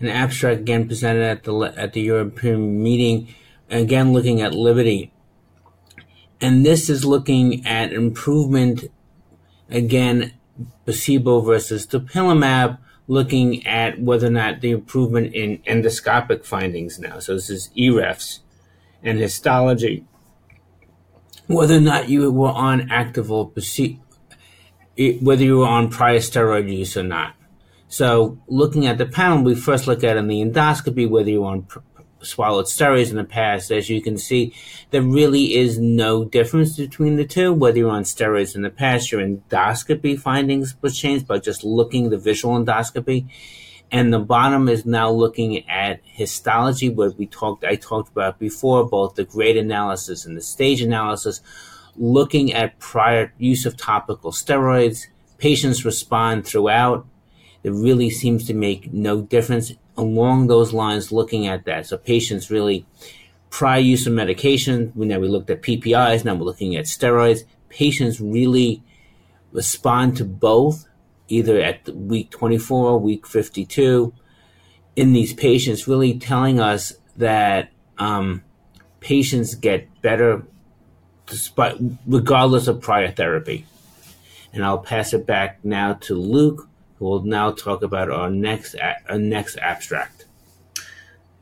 an 0.00 0.08
abstract 0.08 0.60
again 0.60 0.86
presented 0.86 1.22
at 1.22 1.44
the 1.44 1.72
at 1.76 1.92
the 1.92 2.00
European 2.00 2.82
meeting, 2.82 3.34
again 3.70 4.12
looking 4.12 4.42
at 4.42 4.52
liberty, 4.52 5.12
and 6.40 6.66
this 6.66 6.90
is 6.90 7.04
looking 7.04 7.64
at 7.66 7.92
improvement 7.92 8.90
again 9.70 10.32
placebo 10.84 11.40
versus 11.40 11.86
dupilumab, 11.86 12.78
looking 13.06 13.64
at 13.66 14.00
whether 14.00 14.26
or 14.26 14.30
not 14.30 14.60
the 14.60 14.72
improvement 14.72 15.32
in 15.34 15.58
endoscopic 15.58 16.44
findings 16.44 16.98
now. 16.98 17.20
So 17.20 17.34
this 17.34 17.48
is 17.48 17.70
EREFS 17.76 18.40
and 19.02 19.18
histology, 19.18 20.04
whether 21.46 21.76
or 21.76 21.80
not 21.80 22.08
you 22.08 22.30
were 22.30 22.48
on 22.48 22.90
active 22.90 23.30
or 23.30 23.52
whether 25.20 25.44
you 25.44 25.58
were 25.58 25.66
on 25.66 25.88
prior 25.88 26.18
steroid 26.18 26.72
use 26.76 26.96
or 26.96 27.02
not. 27.02 27.34
So 27.88 28.38
looking 28.48 28.86
at 28.86 28.98
the 28.98 29.06
panel, 29.06 29.42
we 29.42 29.54
first 29.54 29.86
look 29.86 30.04
at 30.04 30.16
in 30.16 30.28
the 30.28 30.42
endoscopy 30.42 31.08
whether 31.08 31.30
you 31.30 31.42
were 31.42 31.48
on 31.48 31.66
swallowed 32.20 32.66
steroids 32.66 33.10
in 33.10 33.16
the 33.16 33.24
past. 33.24 33.70
As 33.70 33.88
you 33.88 34.02
can 34.02 34.18
see, 34.18 34.54
there 34.90 35.02
really 35.02 35.56
is 35.56 35.78
no 35.78 36.24
difference 36.24 36.76
between 36.76 37.16
the 37.16 37.24
two. 37.24 37.52
Whether 37.52 37.78
you're 37.78 37.90
on 37.90 38.02
steroids 38.02 38.54
in 38.54 38.62
the 38.62 38.70
past, 38.70 39.12
your 39.12 39.20
endoscopy 39.20 40.18
findings 40.18 40.74
was 40.82 40.98
changed 40.98 41.26
by 41.26 41.38
just 41.38 41.64
looking 41.64 42.10
the 42.10 42.18
visual 42.18 42.58
endoscopy. 42.58 43.26
And 43.90 44.12
the 44.12 44.18
bottom 44.18 44.68
is 44.68 44.84
now 44.84 45.10
looking 45.10 45.68
at 45.68 46.00
histology, 46.04 46.90
what 46.90 47.16
we 47.16 47.26
talked, 47.26 47.64
I 47.64 47.76
talked 47.76 48.10
about 48.10 48.38
before, 48.38 48.84
both 48.86 49.14
the 49.14 49.24
grade 49.24 49.56
analysis 49.56 50.26
and 50.26 50.36
the 50.36 50.42
stage 50.42 50.82
analysis, 50.82 51.40
looking 51.96 52.52
at 52.52 52.78
prior 52.78 53.32
use 53.38 53.64
of 53.64 53.76
topical 53.76 54.30
steroids. 54.30 55.06
Patients 55.38 55.84
respond 55.84 56.46
throughout. 56.46 57.06
It 57.62 57.70
really 57.70 58.10
seems 58.10 58.46
to 58.46 58.54
make 58.54 58.92
no 58.92 59.22
difference 59.22 59.72
along 59.96 60.46
those 60.46 60.72
lines 60.72 61.10
looking 61.10 61.46
at 61.46 61.64
that. 61.64 61.86
So 61.86 61.96
patients 61.96 62.50
really 62.50 62.86
prior 63.50 63.80
use 63.80 64.06
of 64.06 64.12
medication, 64.12 64.92
we 64.94 65.06
now 65.06 65.18
we 65.18 65.28
looked 65.28 65.50
at 65.50 65.62
PPIs, 65.62 66.24
now 66.24 66.34
we're 66.34 66.44
looking 66.44 66.76
at 66.76 66.84
steroids. 66.84 67.40
Patients 67.68 68.20
really 68.20 68.82
respond 69.52 70.16
to 70.18 70.24
both 70.24 70.86
either 71.28 71.60
at 71.60 71.88
week 71.88 72.30
24 72.30 72.90
or 72.90 72.98
week 72.98 73.26
52 73.26 74.12
in 74.96 75.12
these 75.12 75.32
patients, 75.32 75.86
really 75.86 76.18
telling 76.18 76.58
us 76.58 76.94
that 77.16 77.70
um, 77.98 78.42
patients 79.00 79.54
get 79.54 80.02
better 80.02 80.44
despite 81.26 81.76
regardless 82.06 82.68
of 82.68 82.80
prior 82.80 83.10
therapy. 83.10 83.66
And 84.52 84.64
I'll 84.64 84.78
pass 84.78 85.12
it 85.12 85.26
back 85.26 85.64
now 85.64 85.94
to 85.94 86.14
Luc, 86.14 86.68
who 86.96 87.04
will 87.04 87.22
now 87.22 87.52
talk 87.52 87.82
about 87.82 88.10
our 88.10 88.30
next 88.30 88.74
our 89.08 89.18
next 89.18 89.58
abstract. 89.58 90.24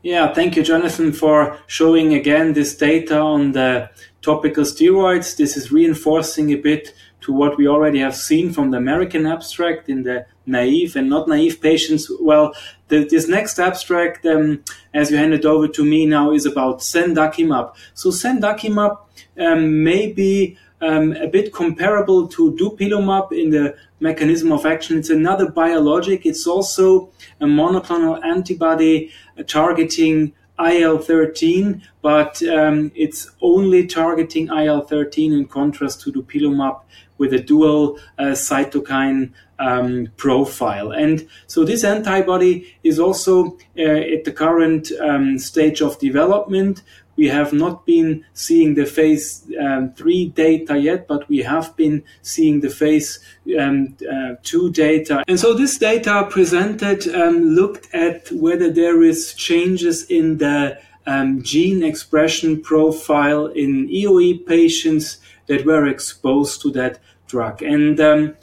Yeah, 0.03 0.33
thank 0.33 0.55
you, 0.55 0.63
Jonathan, 0.63 1.11
for 1.11 1.59
showing 1.67 2.13
again 2.13 2.53
this 2.53 2.77
data 2.77 3.19
on 3.19 3.53
the 3.53 3.89
topical 4.21 4.63
steroids. 4.63 5.35
This 5.35 5.57
is 5.57 5.71
reinforcing 5.71 6.51
a 6.51 6.55
bit 6.55 6.93
to 7.21 7.33
what 7.33 7.57
we 7.57 7.67
already 7.67 7.99
have 7.99 8.15
seen 8.15 8.51
from 8.53 8.71
the 8.71 8.77
American 8.77 9.25
abstract 9.25 9.89
in 9.89 10.03
the 10.03 10.25
naive 10.45 10.95
and 10.95 11.09
not 11.09 11.27
naive 11.27 11.61
patients. 11.61 12.09
Well, 12.21 12.53
the, 12.87 13.05
this 13.05 13.27
next 13.27 13.59
abstract, 13.59 14.25
um, 14.25 14.63
as 14.93 15.11
you 15.11 15.17
hand 15.17 15.33
it 15.33 15.45
over 15.45 15.67
to 15.67 15.83
me 15.83 16.05
now, 16.05 16.31
is 16.31 16.45
about 16.45 16.79
cendakimab. 16.79 17.75
So 17.93 18.09
cendakimab 18.09 18.97
um, 19.39 19.83
may 19.83 20.11
be 20.11 20.57
um, 20.81 21.13
a 21.13 21.27
bit 21.27 21.53
comparable 21.53 22.27
to 22.29 22.53
dupilumab 22.53 23.31
in 23.31 23.49
the 23.49 23.75
mechanism 23.99 24.51
of 24.51 24.65
action. 24.65 24.99
It's 24.99 25.09
another 25.09 25.49
biologic. 25.49 26.25
It's 26.25 26.45
also 26.45 27.09
a 27.41 27.45
monoclonal 27.45 28.23
antibody 28.23 29.11
targeting 29.47 30.33
IL 30.59 30.97
13, 30.99 31.83
but 32.01 32.41
um, 32.43 32.91
it's 32.95 33.29
only 33.41 33.85
targeting 33.85 34.47
IL 34.47 34.81
13 34.81 35.33
in 35.33 35.45
contrast 35.45 36.01
to 36.01 36.11
dupilumab 36.11 36.81
with 37.17 37.33
a 37.33 37.39
dual 37.39 37.99
uh, 38.17 38.33
cytokine 38.33 39.31
um, 39.59 40.07
profile. 40.17 40.91
And 40.91 41.27
so 41.47 41.63
this 41.63 41.83
antibody 41.83 42.75
is 42.83 42.99
also 42.99 43.57
uh, 43.77 43.81
at 43.81 44.23
the 44.23 44.31
current 44.31 44.91
um, 45.01 45.39
stage 45.39 45.81
of 45.81 45.99
development. 45.99 46.83
We 47.15 47.29
have 47.29 47.51
not 47.51 47.85
been 47.87 48.23
seeing 48.33 48.75
the 48.75 48.85
phase 48.85 49.43
um, 49.59 49.91
3 49.93 50.27
data 50.29 50.77
yet, 50.77 51.07
but 51.07 51.27
we 51.27 51.39
have 51.39 51.75
been 51.75 52.03
seeing 52.21 52.59
the 52.59 52.69
phase 52.69 53.19
um, 53.59 53.97
uh, 54.07 54.35
2 54.43 54.71
data. 54.71 55.23
And 55.27 55.39
so 55.39 55.55
this 55.55 55.79
data 55.79 56.27
presented 56.29 57.07
um, 57.15 57.55
looked 57.55 57.93
at 57.93 58.31
whether 58.31 58.69
there 58.69 59.01
is 59.01 59.33
changes 59.33 60.03
in 60.03 60.37
the 60.37 60.79
um, 61.07 61.41
gene 61.41 61.83
expression 61.83 62.61
profile 62.61 63.47
in 63.47 63.87
EOE 63.89 64.45
patients 64.45 65.17
that 65.47 65.65
were 65.65 65.87
exposed 65.87 66.61
to 66.61 66.71
that 66.71 66.99
drug. 67.27 67.61
And 67.61 67.99
um, 67.99 68.35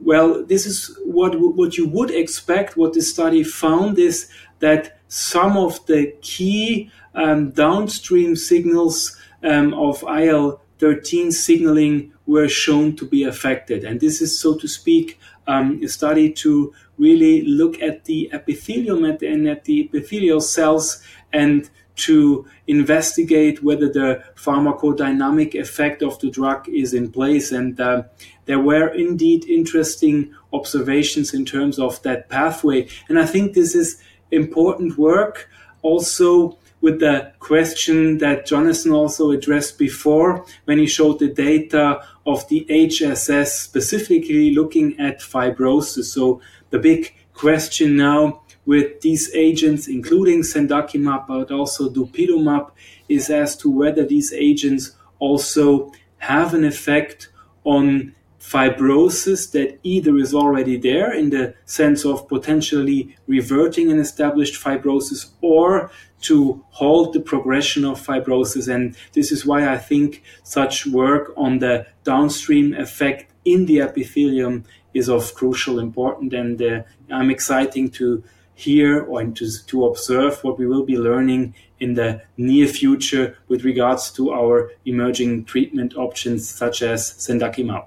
well, 0.00 0.44
this 0.44 0.66
is 0.66 0.96
what 1.04 1.38
what 1.38 1.76
you 1.76 1.88
would 1.88 2.10
expect. 2.10 2.76
What 2.76 2.94
the 2.94 3.02
study 3.02 3.44
found 3.44 3.98
is 3.98 4.28
that 4.58 4.98
some 5.08 5.56
of 5.56 5.84
the 5.86 6.14
key 6.22 6.90
um, 7.14 7.50
downstream 7.50 8.34
signals 8.36 9.16
um, 9.42 9.74
of 9.74 10.02
IL 10.04 10.60
13 10.78 11.30
signaling 11.30 12.12
were 12.26 12.48
shown 12.48 12.96
to 12.96 13.06
be 13.06 13.24
affected. 13.24 13.84
And 13.84 14.00
this 14.00 14.20
is, 14.20 14.38
so 14.38 14.56
to 14.58 14.66
speak, 14.66 15.20
um, 15.46 15.80
a 15.82 15.88
study 15.88 16.32
to 16.32 16.72
really 16.98 17.42
look 17.42 17.80
at 17.82 18.04
the 18.04 18.30
epithelium 18.32 19.04
and 19.04 19.48
at 19.48 19.64
the 19.64 19.80
epithelial 19.82 20.40
cells 20.40 21.02
and 21.32 21.68
to 21.94 22.46
investigate 22.66 23.62
whether 23.62 23.88
the 23.88 24.22
pharmacodynamic 24.34 25.54
effect 25.54 26.02
of 26.02 26.18
the 26.20 26.30
drug 26.30 26.68
is 26.68 26.94
in 26.94 27.10
place. 27.10 27.52
And 27.52 27.78
uh, 27.80 28.04
there 28.46 28.60
were 28.60 28.88
indeed 28.88 29.44
interesting 29.44 30.34
observations 30.52 31.34
in 31.34 31.44
terms 31.44 31.78
of 31.78 32.02
that 32.02 32.28
pathway. 32.28 32.88
And 33.08 33.18
I 33.18 33.26
think 33.26 33.54
this 33.54 33.74
is 33.74 34.00
important 34.30 34.96
work 34.98 35.48
also 35.82 36.58
with 36.80 36.98
the 36.98 37.32
question 37.38 38.18
that 38.18 38.44
Jonathan 38.44 38.90
also 38.92 39.30
addressed 39.30 39.78
before 39.78 40.44
when 40.64 40.78
he 40.78 40.86
showed 40.86 41.20
the 41.20 41.28
data 41.28 42.00
of 42.26 42.46
the 42.48 42.66
HSS 42.68 43.48
specifically 43.48 44.52
looking 44.52 44.98
at 44.98 45.20
fibrosis. 45.20 46.06
So 46.06 46.40
the 46.70 46.78
big 46.78 47.14
question 47.34 47.96
now 47.96 48.41
with 48.64 49.00
these 49.00 49.30
agents, 49.34 49.88
including 49.88 50.42
cendakimab, 50.42 51.26
but 51.26 51.50
also 51.50 51.88
dupilumab, 51.90 52.70
is 53.08 53.28
as 53.30 53.56
to 53.56 53.70
whether 53.70 54.06
these 54.06 54.32
agents 54.32 54.96
also 55.18 55.92
have 56.18 56.54
an 56.54 56.64
effect 56.64 57.28
on 57.64 58.14
fibrosis 58.40 59.52
that 59.52 59.78
either 59.84 60.16
is 60.16 60.34
already 60.34 60.76
there 60.76 61.12
in 61.12 61.30
the 61.30 61.54
sense 61.64 62.04
of 62.04 62.28
potentially 62.28 63.16
reverting 63.28 63.90
an 63.90 64.00
established 64.00 64.60
fibrosis 64.62 65.30
or 65.40 65.90
to 66.20 66.64
halt 66.70 67.12
the 67.12 67.20
progression 67.20 67.84
of 67.84 68.04
fibrosis. 68.04 68.72
And 68.72 68.96
this 69.12 69.30
is 69.30 69.46
why 69.46 69.68
I 69.72 69.78
think 69.78 70.22
such 70.42 70.86
work 70.86 71.32
on 71.36 71.60
the 71.60 71.86
downstream 72.04 72.74
effect 72.74 73.32
in 73.44 73.66
the 73.66 73.80
epithelium 73.80 74.64
is 74.92 75.08
of 75.08 75.34
crucial 75.34 75.78
importance. 75.78 76.32
And 76.34 76.60
uh, 76.60 76.82
I'm 77.10 77.30
excited 77.30 77.94
to 77.94 78.22
hear 78.62 79.02
or 79.02 79.24
to, 79.24 79.66
to 79.66 79.86
observe 79.86 80.42
what 80.44 80.58
we 80.58 80.66
will 80.66 80.84
be 80.84 80.96
learning 80.96 81.54
in 81.80 81.94
the 81.94 82.22
near 82.36 82.66
future 82.66 83.36
with 83.48 83.64
regards 83.64 84.10
to 84.12 84.32
our 84.32 84.70
emerging 84.84 85.44
treatment 85.44 85.96
options 85.96 86.48
such 86.48 86.82
as 86.82 87.12
cendakimab. 87.14 87.86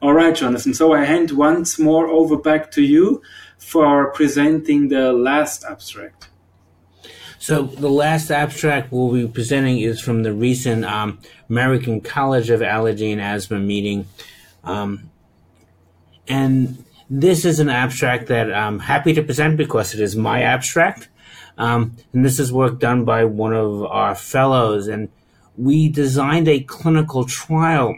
All 0.00 0.14
right, 0.14 0.34
Jonathan. 0.34 0.74
So 0.74 0.92
I 0.92 1.04
hand 1.04 1.30
once 1.32 1.78
more 1.78 2.06
over 2.08 2.36
back 2.36 2.70
to 2.72 2.82
you 2.82 3.22
for 3.58 4.10
presenting 4.12 4.88
the 4.88 5.12
last 5.12 5.64
abstract. 5.64 6.28
So 7.38 7.62
the 7.62 7.90
last 7.90 8.30
abstract 8.30 8.90
we'll 8.90 9.12
be 9.12 9.28
presenting 9.28 9.78
is 9.78 10.00
from 10.00 10.22
the 10.22 10.32
recent 10.32 10.84
um, 10.84 11.18
American 11.50 12.00
College 12.00 12.50
of 12.50 12.62
Allergy 12.62 13.12
and 13.12 13.20
Asthma 13.20 13.58
meeting. 13.58 14.06
Um, 14.64 15.10
and 16.28 16.84
this 17.08 17.44
is 17.44 17.60
an 17.60 17.68
abstract 17.68 18.26
that 18.28 18.52
I'm 18.52 18.80
happy 18.80 19.12
to 19.14 19.22
present 19.22 19.56
because 19.56 19.94
it 19.94 20.00
is 20.00 20.16
my 20.16 20.42
abstract. 20.42 21.08
Um, 21.58 21.96
and 22.12 22.24
this 22.24 22.38
is 22.38 22.52
work 22.52 22.78
done 22.78 23.04
by 23.04 23.24
one 23.24 23.54
of 23.54 23.84
our 23.84 24.14
fellows. 24.14 24.88
And 24.88 25.08
we 25.56 25.88
designed 25.88 26.48
a 26.48 26.60
clinical 26.60 27.24
trial 27.24 27.96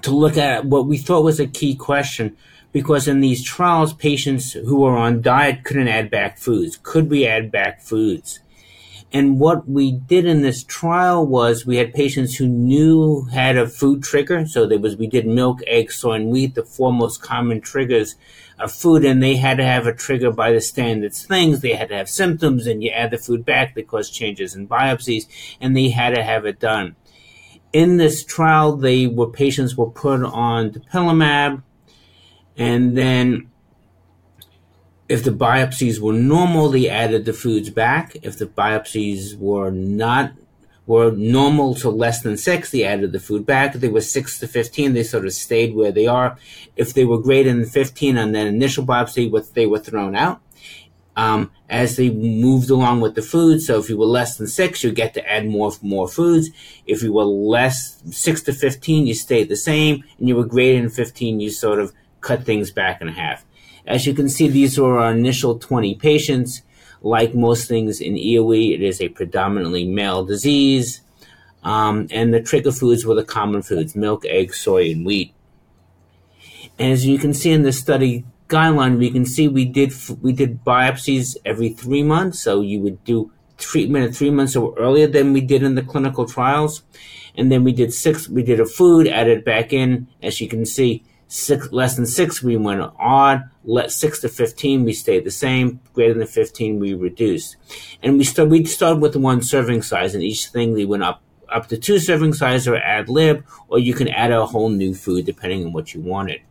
to 0.00 0.10
look 0.10 0.36
at 0.36 0.64
what 0.64 0.86
we 0.86 0.98
thought 0.98 1.24
was 1.24 1.40
a 1.40 1.46
key 1.46 1.74
question. 1.74 2.36
Because 2.72 3.06
in 3.06 3.20
these 3.20 3.44
trials, 3.44 3.92
patients 3.92 4.52
who 4.52 4.80
were 4.80 4.96
on 4.96 5.20
diet 5.20 5.64
couldn't 5.64 5.88
add 5.88 6.10
back 6.10 6.38
foods. 6.38 6.78
Could 6.82 7.10
we 7.10 7.26
add 7.26 7.50
back 7.50 7.82
foods? 7.82 8.40
And 9.14 9.38
what 9.38 9.68
we 9.68 9.92
did 9.92 10.24
in 10.24 10.40
this 10.40 10.64
trial 10.64 11.26
was 11.26 11.66
we 11.66 11.76
had 11.76 11.92
patients 11.92 12.34
who 12.34 12.48
knew 12.48 13.24
had 13.26 13.58
a 13.58 13.68
food 13.68 14.02
trigger. 14.02 14.46
So 14.46 14.66
there 14.66 14.78
was, 14.78 14.96
we 14.96 15.06
did 15.06 15.26
milk, 15.26 15.60
eggs, 15.66 15.96
soy, 15.96 16.14
and 16.14 16.30
wheat, 16.30 16.54
the 16.54 16.64
four 16.64 16.94
most 16.94 17.20
common 17.20 17.60
triggers 17.60 18.14
of 18.58 18.72
food. 18.72 19.04
And 19.04 19.22
they 19.22 19.36
had 19.36 19.58
to 19.58 19.64
have 19.64 19.86
a 19.86 19.92
trigger 19.92 20.32
by 20.32 20.52
the 20.52 20.62
standards 20.62 21.26
things. 21.26 21.60
They 21.60 21.74
had 21.74 21.90
to 21.90 21.96
have 21.96 22.08
symptoms 22.08 22.66
and 22.66 22.82
you 22.82 22.90
add 22.90 23.10
the 23.10 23.18
food 23.18 23.44
back 23.44 23.74
that 23.74 23.86
cause 23.86 24.08
changes 24.08 24.54
in 24.54 24.66
biopsies 24.66 25.26
and 25.60 25.76
they 25.76 25.90
had 25.90 26.14
to 26.14 26.22
have 26.22 26.46
it 26.46 26.58
done. 26.58 26.96
In 27.74 27.98
this 27.98 28.24
trial, 28.24 28.76
they 28.76 29.06
were 29.06 29.28
patients 29.28 29.76
were 29.76 29.90
put 29.90 30.22
on 30.22 30.70
dupilumab 30.70 31.62
and 32.56 32.96
then 32.96 33.50
if 35.08 35.24
the 35.24 35.30
biopsies 35.30 36.00
were 36.00 36.12
normal, 36.12 36.70
they 36.70 36.88
added 36.88 37.24
the 37.24 37.32
foods 37.32 37.70
back. 37.70 38.16
If 38.22 38.38
the 38.38 38.46
biopsies 38.46 39.36
were 39.36 39.70
not 39.70 40.32
were 40.84 41.12
normal 41.12 41.74
to 41.76 41.90
less 41.90 42.22
than 42.22 42.36
six, 42.36 42.70
they 42.70 42.84
added 42.84 43.12
the 43.12 43.20
food 43.20 43.46
back. 43.46 43.74
If 43.74 43.80
they 43.80 43.88
were 43.88 44.00
six 44.00 44.38
to 44.40 44.48
fifteen, 44.48 44.94
they 44.94 45.04
sort 45.04 45.26
of 45.26 45.32
stayed 45.32 45.74
where 45.74 45.92
they 45.92 46.06
are. 46.06 46.36
If 46.76 46.94
they 46.94 47.04
were 47.04 47.18
greater 47.18 47.52
than 47.52 47.66
fifteen 47.66 48.18
on 48.18 48.32
that 48.32 48.46
initial 48.46 48.84
biopsy, 48.84 49.30
they 49.54 49.66
were 49.66 49.78
thrown 49.78 50.16
out. 50.16 50.40
Um, 51.14 51.50
as 51.68 51.96
they 51.96 52.08
moved 52.08 52.70
along 52.70 53.02
with 53.02 53.14
the 53.16 53.22
food. 53.22 53.60
So 53.60 53.78
if 53.78 53.90
you 53.90 53.98
were 53.98 54.06
less 54.06 54.38
than 54.38 54.46
six, 54.46 54.82
you 54.82 54.92
get 54.92 55.12
to 55.14 55.30
add 55.30 55.46
more 55.46 55.70
more 55.82 56.08
foods. 56.08 56.48
If 56.86 57.02
you 57.02 57.12
were 57.12 57.24
less 57.24 58.02
six 58.10 58.42
to 58.44 58.52
fifteen, 58.52 59.06
you 59.06 59.14
stayed 59.14 59.50
the 59.50 59.56
same, 59.56 60.02
and 60.18 60.28
you 60.28 60.36
were 60.36 60.46
greater 60.46 60.80
than 60.80 60.90
fifteen, 60.90 61.38
you 61.38 61.50
sort 61.50 61.80
of 61.80 61.92
cut 62.22 62.44
things 62.44 62.70
back 62.70 63.02
in 63.02 63.08
half. 63.08 63.44
As 63.86 64.06
you 64.06 64.14
can 64.14 64.28
see, 64.28 64.48
these 64.48 64.78
were 64.78 65.00
our 65.00 65.12
initial 65.12 65.58
20 65.58 65.94
patients. 65.96 66.62
Like 67.00 67.34
most 67.34 67.66
things 67.66 68.00
in 68.00 68.14
EOE, 68.14 68.74
it 68.74 68.82
is 68.82 69.00
a 69.00 69.08
predominantly 69.08 69.84
male 69.84 70.24
disease. 70.24 71.00
Um, 71.64 72.06
and 72.10 72.32
the 72.32 72.40
trigger 72.40 72.72
foods 72.72 73.04
were 73.04 73.14
the 73.14 73.24
common 73.24 73.62
foods 73.62 73.94
milk, 73.96 74.24
egg, 74.26 74.54
soy, 74.54 74.90
and 74.90 75.04
wheat. 75.04 75.34
And 76.78 76.92
as 76.92 77.06
you 77.06 77.18
can 77.18 77.34
see 77.34 77.50
in 77.50 77.62
the 77.62 77.72
study 77.72 78.24
guideline, 78.48 78.98
we 78.98 79.10
can 79.10 79.26
see 79.26 79.48
we 79.48 79.64
did 79.64 79.92
we 80.20 80.32
did 80.32 80.64
biopsies 80.64 81.36
every 81.44 81.70
three 81.70 82.02
months. 82.02 82.40
So 82.40 82.60
you 82.60 82.80
would 82.80 83.02
do 83.04 83.32
treatment 83.58 84.04
at 84.04 84.14
three 84.14 84.30
months 84.30 84.56
or 84.56 84.74
earlier 84.78 85.06
than 85.06 85.32
we 85.32 85.40
did 85.40 85.62
in 85.62 85.74
the 85.74 85.82
clinical 85.82 86.26
trials. 86.26 86.82
And 87.34 87.50
then 87.50 87.64
we 87.64 87.72
did 87.72 87.94
six, 87.94 88.28
we 88.28 88.42
did 88.42 88.60
a 88.60 88.66
food, 88.66 89.06
added 89.08 89.44
back 89.44 89.72
in. 89.72 90.08
As 90.22 90.40
you 90.40 90.48
can 90.48 90.66
see, 90.66 91.04
Six, 91.34 91.72
less 91.72 91.96
than 91.96 92.04
six, 92.04 92.42
we 92.42 92.58
went 92.58 92.82
on. 92.82 93.50
Let 93.64 93.90
six 93.90 94.20
to 94.20 94.28
fifteen, 94.28 94.84
we 94.84 94.92
stayed 94.92 95.24
the 95.24 95.30
same. 95.30 95.80
Greater 95.94 96.12
than 96.12 96.26
fifteen, 96.26 96.78
we 96.78 96.92
reduced. 96.92 97.56
And 98.02 98.18
we 98.18 98.24
start 98.24 98.50
we 98.50 98.66
started 98.66 99.00
with 99.00 99.16
one 99.16 99.40
serving 99.40 99.80
size, 99.80 100.14
and 100.14 100.22
each 100.22 100.48
thing 100.48 100.74
we 100.74 100.84
went 100.84 101.04
up 101.04 101.22
up 101.48 101.68
to 101.68 101.78
two 101.78 101.98
serving 101.98 102.34
size 102.34 102.68
or 102.68 102.76
ad 102.76 103.08
lib, 103.08 103.46
or 103.68 103.78
you 103.78 103.94
can 103.94 104.08
add 104.08 104.30
a 104.30 104.44
whole 104.44 104.68
new 104.68 104.94
food 104.94 105.24
depending 105.24 105.64
on 105.64 105.72
what 105.72 105.94
you 105.94 106.02
wanted. 106.02 106.42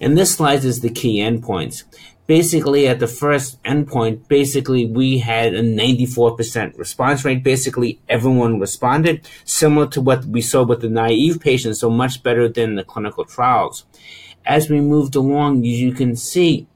And 0.00 0.16
this 0.16 0.34
slide 0.34 0.64
is 0.64 0.80
the 0.80 0.88
key 0.88 1.18
endpoints 1.18 1.84
basically 2.26 2.88
at 2.88 2.98
the 2.98 3.06
first 3.06 3.62
endpoint, 3.62 4.28
basically 4.28 4.86
we 4.86 5.18
had 5.18 5.54
a 5.54 5.62
94% 5.62 6.76
response 6.78 7.24
rate. 7.24 7.42
Basically 7.42 8.00
everyone 8.08 8.60
responded, 8.60 9.28
similar 9.44 9.86
to 9.88 10.00
what 10.00 10.24
we 10.24 10.40
saw 10.40 10.64
with 10.64 10.80
the 10.80 10.88
naive 10.88 11.40
patients, 11.40 11.80
so 11.80 11.90
much 11.90 12.22
better 12.22 12.48
than 12.48 12.74
the 12.74 12.84
clinical 12.84 13.24
trials. 13.24 13.84
As 14.44 14.70
we 14.70 14.80
moved 14.80 15.16
along, 15.16 15.64
you 15.64 15.92
can 15.92 16.16
see 16.16 16.68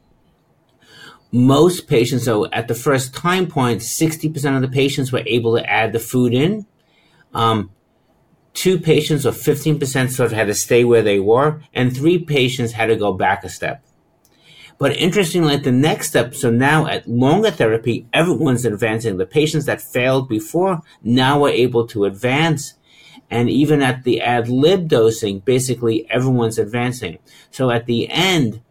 most 1.33 1.87
patients, 1.87 2.25
so 2.25 2.47
at 2.51 2.67
the 2.67 2.75
first 2.75 3.15
time 3.15 3.47
point, 3.47 3.81
60% 3.81 4.57
of 4.57 4.63
the 4.63 4.69
patients 4.69 5.13
were 5.13 5.23
able 5.27 5.57
to 5.57 5.71
add 5.71 5.93
the 5.93 6.01
food 6.01 6.35
in. 6.35 6.67
Um, 7.33 7.71
two 8.53 8.81
patients 8.81 9.25
or 9.25 9.31
15% 9.31 10.11
sort 10.11 10.33
of 10.33 10.33
had 10.33 10.49
to 10.49 10.55
stay 10.55 10.85
where 10.85 11.03
they 11.03 11.21
were, 11.21 11.63
and 11.73 11.95
three 11.95 12.19
patients 12.19 12.73
had 12.73 12.87
to 12.87 12.97
go 12.97 13.13
back 13.13 13.45
a 13.45 13.49
step. 13.49 13.85
But 14.81 14.97
interestingly, 14.97 15.53
at 15.53 15.63
the 15.63 15.73
next 15.73 16.09
step, 16.09 16.35
so 16.35 16.51
now 16.51 16.87
at 16.87 17.07
longer 17.07 17.51
therapy, 17.51 18.07
everyone's 18.15 18.65
advancing. 18.65 19.19
The 19.19 19.27
patients 19.27 19.67
that 19.67 19.83
failed 19.83 20.27
before 20.27 20.81
now 21.03 21.45
are 21.45 21.51
able 21.51 21.87
to 21.89 22.07
advance. 22.07 22.73
And 23.31 23.51
even 23.51 23.83
at 23.83 24.05
the 24.05 24.23
ad 24.23 24.49
lib 24.49 24.89
dosing, 24.89 25.41
basically 25.41 26.11
everyone's 26.11 26.59
advancing. 26.59 27.19
So 27.51 27.71
at 27.71 27.85
the 27.85 28.09
end, 28.09 28.63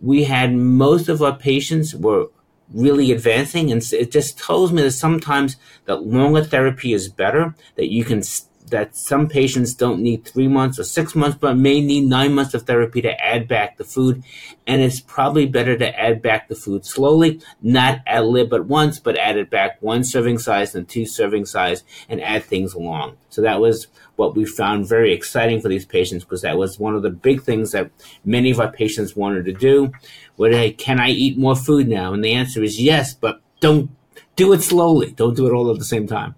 we 0.00 0.22
had 0.22 0.54
most 0.54 1.08
of 1.08 1.20
our 1.20 1.36
patients 1.36 1.96
were 1.96 2.28
really 2.72 3.10
advancing. 3.10 3.72
And 3.72 3.82
it 3.92 4.12
just 4.12 4.38
tells 4.38 4.70
me 4.70 4.82
that 4.82 4.92
sometimes 4.92 5.56
that 5.86 6.06
longer 6.06 6.44
therapy 6.44 6.92
is 6.92 7.08
better, 7.08 7.56
that 7.74 7.90
you 7.90 8.04
can 8.04 8.22
that 8.70 8.96
some 8.96 9.28
patients 9.28 9.74
don't 9.74 10.00
need 10.00 10.24
three 10.24 10.48
months 10.48 10.78
or 10.78 10.84
six 10.84 11.14
months, 11.14 11.38
but 11.40 11.56
may 11.56 11.80
need 11.80 12.04
nine 12.04 12.34
months 12.34 12.54
of 12.54 12.62
therapy 12.62 13.00
to 13.02 13.24
add 13.24 13.46
back 13.46 13.76
the 13.76 13.84
food. 13.84 14.22
And 14.66 14.82
it's 14.82 15.00
probably 15.00 15.46
better 15.46 15.76
to 15.78 15.98
add 15.98 16.22
back 16.22 16.48
the 16.48 16.54
food 16.54 16.84
slowly, 16.84 17.40
not 17.62 18.00
ad 18.06 18.24
lib 18.24 18.52
at 18.52 18.66
once, 18.66 18.98
but 18.98 19.18
add 19.18 19.36
it 19.36 19.50
back 19.50 19.80
one 19.80 20.04
serving 20.04 20.38
size 20.38 20.74
and 20.74 20.88
two 20.88 21.06
serving 21.06 21.46
size 21.46 21.84
and 22.08 22.20
add 22.20 22.44
things 22.44 22.74
along. 22.74 23.16
So 23.30 23.42
that 23.42 23.60
was 23.60 23.86
what 24.16 24.34
we 24.34 24.44
found 24.44 24.88
very 24.88 25.12
exciting 25.12 25.60
for 25.60 25.68
these 25.68 25.84
patients 25.84 26.24
because 26.24 26.42
that 26.42 26.58
was 26.58 26.78
one 26.78 26.94
of 26.94 27.02
the 27.02 27.10
big 27.10 27.42
things 27.42 27.72
that 27.72 27.90
many 28.24 28.50
of 28.50 28.58
our 28.58 28.72
patients 28.72 29.14
wanted 29.14 29.44
to 29.44 29.52
do. 29.52 29.92
Where 30.36 30.50
hey, 30.50 30.72
can 30.72 30.98
I 30.98 31.10
eat 31.10 31.38
more 31.38 31.56
food 31.56 31.86
now? 31.88 32.12
And 32.12 32.24
the 32.24 32.32
answer 32.32 32.62
is 32.62 32.80
yes, 32.80 33.14
but 33.14 33.40
don't 33.60 33.90
do 34.34 34.52
it 34.52 34.62
slowly. 34.62 35.12
Don't 35.12 35.36
do 35.36 35.46
it 35.46 35.52
all 35.52 35.70
at 35.70 35.78
the 35.78 35.84
same 35.84 36.06
time. 36.06 36.34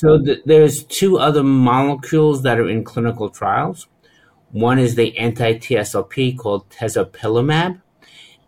So 0.00 0.18
th- 0.18 0.40
there's 0.46 0.82
two 0.84 1.18
other 1.18 1.42
molecules 1.42 2.42
that 2.44 2.58
are 2.58 2.70
in 2.70 2.84
clinical 2.84 3.28
trials. 3.28 3.86
One 4.50 4.78
is 4.78 4.94
the 4.94 5.18
anti-TSLP 5.18 6.38
called 6.38 6.70
tezepelumab, 6.70 7.82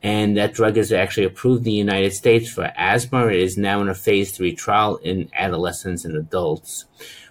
and 0.03 0.35
that 0.39 0.55
drug 0.55 0.79
is 0.79 0.95
actually 0.95 1.27
approved 1.27 1.59
in 1.59 1.65
the 1.65 1.73
United 1.73 2.15
States 2.15 2.51
for 2.51 2.73
asthma. 2.75 3.27
It 3.27 3.41
is 3.41 3.59
now 3.59 3.83
in 3.83 3.91
a 3.91 3.95
phase 3.95 4.35
three 4.35 4.55
trial 4.55 4.97
in 4.97 5.29
adolescents 5.37 6.07
and 6.07 6.17
adults 6.17 6.87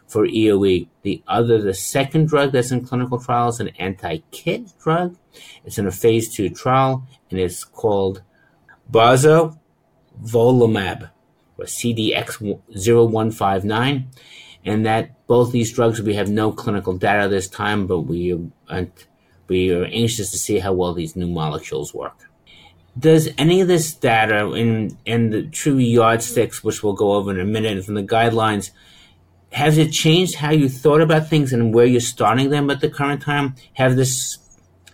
for 0.05 0.27
EOE. 0.27 0.87
The 1.01 1.23
other, 1.27 1.59
the 1.59 1.73
second 1.73 2.27
drug 2.27 2.51
that's 2.51 2.69
in 2.69 2.85
clinical 2.85 3.19
trials, 3.19 3.59
an 3.59 3.69
anti-KIT 3.79 4.77
drug. 4.77 5.17
It's 5.65 5.79
in 5.79 5.87
a 5.87 5.91
phase 5.91 6.31
two 6.31 6.51
trial, 6.51 7.07
and 7.31 7.39
it's 7.39 7.63
called 7.63 8.21
barzolvolimab 8.91 11.09
or 11.61 11.65
CDX0159, 11.65 14.05
and 14.65 14.85
that 14.85 15.25
both 15.27 15.51
these 15.51 15.71
drugs 15.71 16.01
we 16.01 16.15
have 16.15 16.29
no 16.29 16.51
clinical 16.51 16.97
data 16.97 17.27
this 17.27 17.47
time, 17.47 17.85
but 17.87 18.01
we 18.01 18.33
are, 18.33 18.39
we 19.47 19.71
are 19.71 19.85
anxious 19.85 20.31
to 20.31 20.37
see 20.37 20.59
how 20.59 20.73
well 20.73 20.93
these 20.93 21.15
new 21.15 21.27
molecules 21.27 21.93
work. 21.93 22.29
Does 22.99 23.29
any 23.37 23.61
of 23.61 23.69
this 23.69 23.93
data 23.93 24.51
in 24.53 24.97
and 25.05 25.31
the 25.31 25.43
true 25.43 25.77
yardsticks, 25.77 26.61
which 26.63 26.83
we'll 26.83 26.93
go 26.93 27.13
over 27.13 27.31
in 27.31 27.39
a 27.39 27.45
minute, 27.45 27.85
from 27.85 27.95
the 27.95 28.03
guidelines, 28.03 28.71
has 29.53 29.77
it 29.77 29.91
changed 29.91 30.35
how 30.35 30.51
you 30.51 30.67
thought 30.67 30.99
about 31.01 31.27
things 31.27 31.53
and 31.53 31.73
where 31.73 31.85
you're 31.85 32.01
starting 32.01 32.49
them 32.49 32.69
at 32.69 32.81
the 32.81 32.89
current 32.89 33.21
time? 33.21 33.55
Have 33.73 33.95
this 33.95 34.39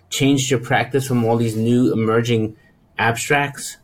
changed 0.10 0.52
your 0.52 0.60
practice 0.60 1.08
from 1.08 1.26
all 1.26 1.38
these 1.38 1.56
new 1.56 1.92
emerging 1.92 2.56
abstracts? 2.98 3.78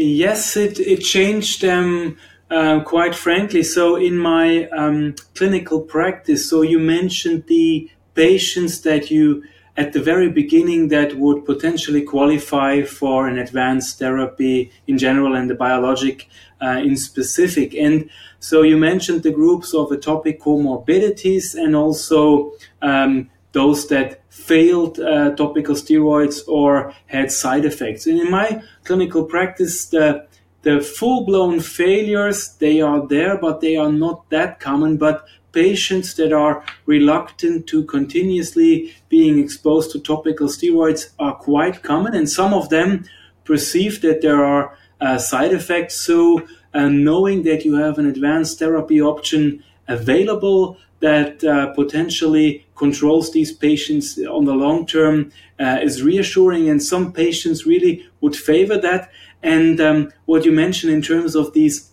Yes, 0.00 0.56
it, 0.56 0.78
it 0.78 1.00
changed 1.00 1.60
them 1.60 2.18
uh, 2.48 2.84
quite 2.84 3.16
frankly. 3.16 3.64
So, 3.64 3.96
in 3.96 4.16
my 4.16 4.68
um, 4.68 5.16
clinical 5.34 5.80
practice, 5.80 6.48
so 6.48 6.62
you 6.62 6.78
mentioned 6.78 7.46
the 7.48 7.90
patients 8.14 8.82
that 8.82 9.10
you 9.10 9.42
at 9.76 9.92
the 9.92 10.00
very 10.00 10.30
beginning 10.30 10.88
that 10.88 11.18
would 11.18 11.44
potentially 11.44 12.02
qualify 12.02 12.82
for 12.82 13.26
an 13.26 13.38
advanced 13.38 13.98
therapy 13.98 14.70
in 14.86 14.98
general 14.98 15.34
and 15.34 15.50
the 15.50 15.54
biologic 15.56 16.28
uh, 16.62 16.80
in 16.84 16.96
specific. 16.96 17.74
And 17.74 18.08
so 18.38 18.62
you 18.62 18.76
mentioned 18.76 19.24
the 19.24 19.32
groups 19.32 19.74
of 19.74 19.88
atopic 19.88 20.38
comorbidities 20.38 21.56
and 21.56 21.74
also 21.74 22.52
um, 22.82 23.30
those 23.52 23.88
that 23.88 24.22
failed 24.30 25.00
uh, 25.00 25.34
topical 25.34 25.74
steroids 25.74 26.46
or 26.46 26.92
had 27.06 27.32
side 27.32 27.64
effects. 27.64 28.06
And 28.06 28.20
in 28.20 28.30
my 28.30 28.62
clinical 28.84 29.24
practice, 29.24 29.86
the 29.86 30.26
the 30.62 30.80
full-blown 30.80 31.60
failures 31.60 32.56
they 32.58 32.80
are 32.80 33.06
there, 33.06 33.38
but 33.38 33.60
they 33.60 33.76
are 33.76 33.92
not 33.92 34.28
that 34.30 34.58
common. 34.58 34.96
But 34.96 35.24
patients 35.52 36.14
that 36.14 36.32
are 36.32 36.64
reluctant 36.84 37.66
to 37.68 37.84
continuously 37.84 38.94
being 39.08 39.38
exposed 39.38 39.92
to 39.92 40.00
topical 40.00 40.48
steroids 40.48 41.10
are 41.18 41.34
quite 41.34 41.82
common, 41.82 42.14
and 42.14 42.28
some 42.28 42.52
of 42.52 42.68
them 42.68 43.04
perceive 43.44 44.02
that 44.02 44.20
there 44.20 44.44
are 44.44 44.76
uh, 45.00 45.16
side 45.16 45.52
effects. 45.52 45.94
So, 45.94 46.46
uh, 46.74 46.88
knowing 46.88 47.44
that 47.44 47.64
you 47.64 47.76
have 47.76 47.98
an 47.98 48.06
advanced 48.06 48.58
therapy 48.58 49.00
option 49.00 49.62
available 49.86 50.76
that 51.00 51.42
uh, 51.44 51.72
potentially 51.74 52.66
controls 52.78 53.32
these 53.32 53.52
patients 53.52 54.18
on 54.18 54.44
the 54.44 54.54
long 54.54 54.86
term 54.86 55.32
uh, 55.60 55.78
is 55.82 56.02
reassuring, 56.02 56.68
and 56.70 56.82
some 56.82 57.12
patients 57.12 57.66
really 57.66 58.06
would 58.20 58.36
favor 58.36 58.78
that. 58.80 59.10
And 59.42 59.80
um, 59.80 60.12
what 60.26 60.44
you 60.44 60.52
mentioned 60.52 60.92
in 60.92 61.02
terms 61.02 61.34
of 61.34 61.52
these 61.52 61.90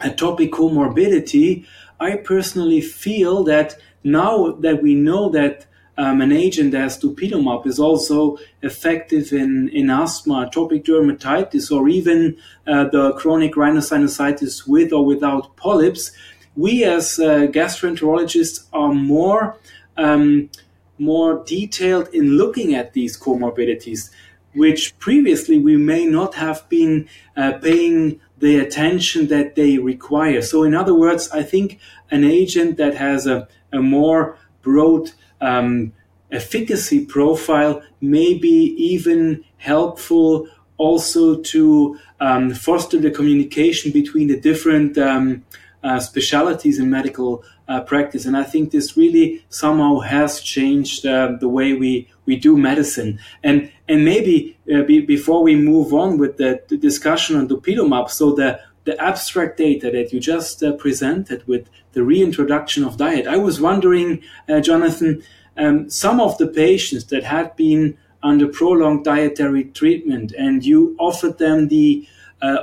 atopic 0.00 0.50
comorbidity, 0.50 1.66
I 2.00 2.16
personally 2.16 2.80
feel 2.80 3.44
that 3.44 3.76
now 4.02 4.52
that 4.60 4.82
we 4.82 4.94
know 4.94 5.28
that 5.30 5.66
um, 5.98 6.20
an 6.20 6.32
agent 6.32 6.74
as 6.74 6.98
dupilumab 6.98 7.66
is 7.66 7.78
also 7.78 8.38
effective 8.62 9.32
in, 9.32 9.68
in 9.68 9.90
asthma, 9.90 10.48
atopic 10.48 10.84
dermatitis, 10.84 11.70
or 11.70 11.88
even 11.88 12.36
uh, 12.66 12.84
the 12.88 13.12
chronic 13.12 13.54
rhinosinusitis 13.54 14.66
with 14.66 14.92
or 14.92 15.04
without 15.04 15.54
polyps, 15.56 16.12
we 16.56 16.84
as 16.84 17.18
uh, 17.18 17.46
gastroenterologists 17.46 18.66
are 18.72 18.92
more 18.92 19.56
um, 19.96 20.50
more 20.98 21.42
detailed 21.44 22.08
in 22.08 22.36
looking 22.36 22.74
at 22.74 22.92
these 22.92 23.18
comorbidities, 23.18 24.10
which 24.54 24.98
previously 24.98 25.58
we 25.58 25.76
may 25.76 26.06
not 26.06 26.34
have 26.34 26.68
been 26.68 27.08
uh, 27.36 27.52
paying 27.62 28.20
the 28.38 28.58
attention 28.58 29.28
that 29.28 29.54
they 29.54 29.78
require. 29.78 30.42
So, 30.42 30.64
in 30.64 30.74
other 30.74 30.94
words, 30.94 31.30
I 31.30 31.42
think 31.42 31.78
an 32.10 32.24
agent 32.24 32.76
that 32.76 32.94
has 32.96 33.26
a, 33.26 33.48
a 33.72 33.80
more 33.80 34.36
broad 34.62 35.10
um, 35.40 35.92
efficacy 36.30 37.04
profile 37.04 37.82
may 38.00 38.34
be 38.34 38.74
even 38.76 39.44
helpful 39.58 40.48
also 40.76 41.36
to 41.36 41.98
um, 42.20 42.52
foster 42.52 42.98
the 42.98 43.10
communication 43.10 43.92
between 43.92 44.28
the 44.28 44.40
different 44.40 44.98
um, 44.98 45.44
uh, 45.82 45.98
specialities 45.98 46.78
in 46.78 46.90
medical 46.90 47.42
uh, 47.68 47.80
practice. 47.80 48.24
And 48.24 48.36
I 48.36 48.44
think 48.44 48.70
this 48.70 48.96
really 48.96 49.44
somehow 49.48 49.98
has 50.00 50.40
changed 50.40 51.06
uh, 51.06 51.32
the 51.40 51.48
way 51.48 51.72
we, 51.72 52.08
we 52.26 52.36
do 52.36 52.56
medicine. 52.56 53.18
And 53.42 53.70
and 53.88 54.04
maybe 54.04 54.56
uh, 54.72 54.82
be, 54.82 55.00
before 55.00 55.42
we 55.42 55.56
move 55.56 55.92
on 55.92 56.18
with 56.18 56.36
the, 56.36 56.62
the, 56.68 56.76
discussion 56.76 57.36
on 57.36 57.48
dupilumab, 57.48 58.10
so 58.10 58.32
the 58.32 58.60
the 58.84 59.00
abstract 59.00 59.58
data 59.58 59.90
that 59.90 60.12
you 60.12 60.20
just 60.20 60.62
uh, 60.62 60.72
presented 60.72 61.46
with 61.46 61.68
the 61.92 62.02
reintroduction 62.02 62.84
of 62.84 62.96
diet, 62.96 63.26
I 63.26 63.36
was 63.36 63.60
wondering, 63.60 64.22
uh, 64.48 64.60
Jonathan, 64.60 65.22
um, 65.56 65.88
some 65.90 66.20
of 66.20 66.38
the 66.38 66.48
patients 66.48 67.04
that 67.06 67.22
had 67.22 67.54
been 67.54 67.96
under 68.22 68.48
prolonged 68.48 69.04
dietary 69.04 69.64
treatment, 69.64 70.32
and 70.32 70.64
you 70.64 70.96
offered 70.98 71.38
them 71.38 71.68
the 71.68 72.08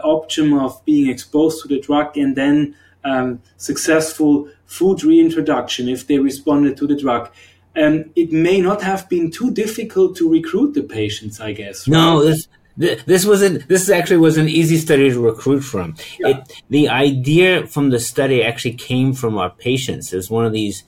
option 0.03 0.53
of 0.53 0.83
being 0.83 1.09
exposed 1.09 1.61
to 1.61 1.67
the 1.69 1.79
drug 1.79 2.17
and 2.17 2.35
then 2.35 2.75
um, 3.03 3.41
successful 3.57 4.49
food 4.65 5.03
reintroduction 5.03 5.89
if 5.89 6.07
they 6.07 6.19
responded 6.19 6.77
to 6.77 6.87
the 6.87 6.95
drug. 6.95 7.31
Um, 7.75 8.11
it 8.15 8.31
may 8.31 8.61
not 8.61 8.81
have 8.81 9.07
been 9.09 9.31
too 9.31 9.51
difficult 9.51 10.17
to 10.17 10.29
recruit 10.29 10.73
the 10.73 10.83
patients, 10.83 11.39
I 11.39 11.53
guess. 11.53 11.87
Right? 11.87 11.93
No, 11.93 12.23
this 12.25 12.47
this 12.79 13.25
wasn't. 13.25 13.67
This 13.67 13.89
actually 13.89 14.17
was 14.17 14.37
an 14.37 14.47
easy 14.47 14.77
study 14.77 15.09
to 15.09 15.19
recruit 15.19 15.61
from. 15.61 15.95
Yeah. 16.17 16.29
It, 16.29 16.63
the 16.69 16.89
idea 16.89 17.67
from 17.67 17.89
the 17.89 17.99
study 17.99 18.41
actually 18.41 18.75
came 18.75 19.13
from 19.13 19.37
our 19.37 19.49
patients. 19.49 20.13
It 20.13 20.15
was 20.15 20.29
one 20.29 20.45
of 20.45 20.53
these. 20.53 20.83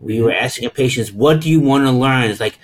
We 0.00 0.20
were 0.22 0.32
asking 0.32 0.66
our 0.66 0.72
patients, 0.72 1.12
"What 1.12 1.42
do 1.42 1.50
you 1.50 1.60
want 1.60 1.84
to 1.84 1.92
learn?" 1.92 2.30
It's 2.30 2.40
like 2.40 2.58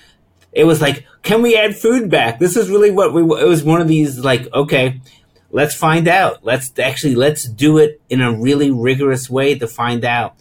it 0.52 0.64
was 0.64 0.80
like, 0.80 1.04
"Can 1.22 1.42
we 1.42 1.54
add 1.54 1.76
food 1.76 2.10
back?" 2.10 2.38
This 2.38 2.56
is 2.56 2.70
really 2.70 2.90
what 2.90 3.12
we. 3.12 3.22
It 3.22 3.48
was 3.48 3.62
one 3.62 3.82
of 3.82 3.88
these 3.88 4.18
like, 4.18 4.48
okay, 4.54 5.02
let's 5.52 5.74
find 5.74 6.08
out. 6.08 6.44
Let's 6.44 6.76
actually 6.78 7.14
let's 7.14 7.44
do 7.44 7.78
it 7.78 8.00
in 8.08 8.20
a 8.20 8.32
really 8.32 8.70
rigorous 8.70 9.30
way 9.30 9.56
to 9.58 9.68
find 9.68 10.04
out. 10.04 10.34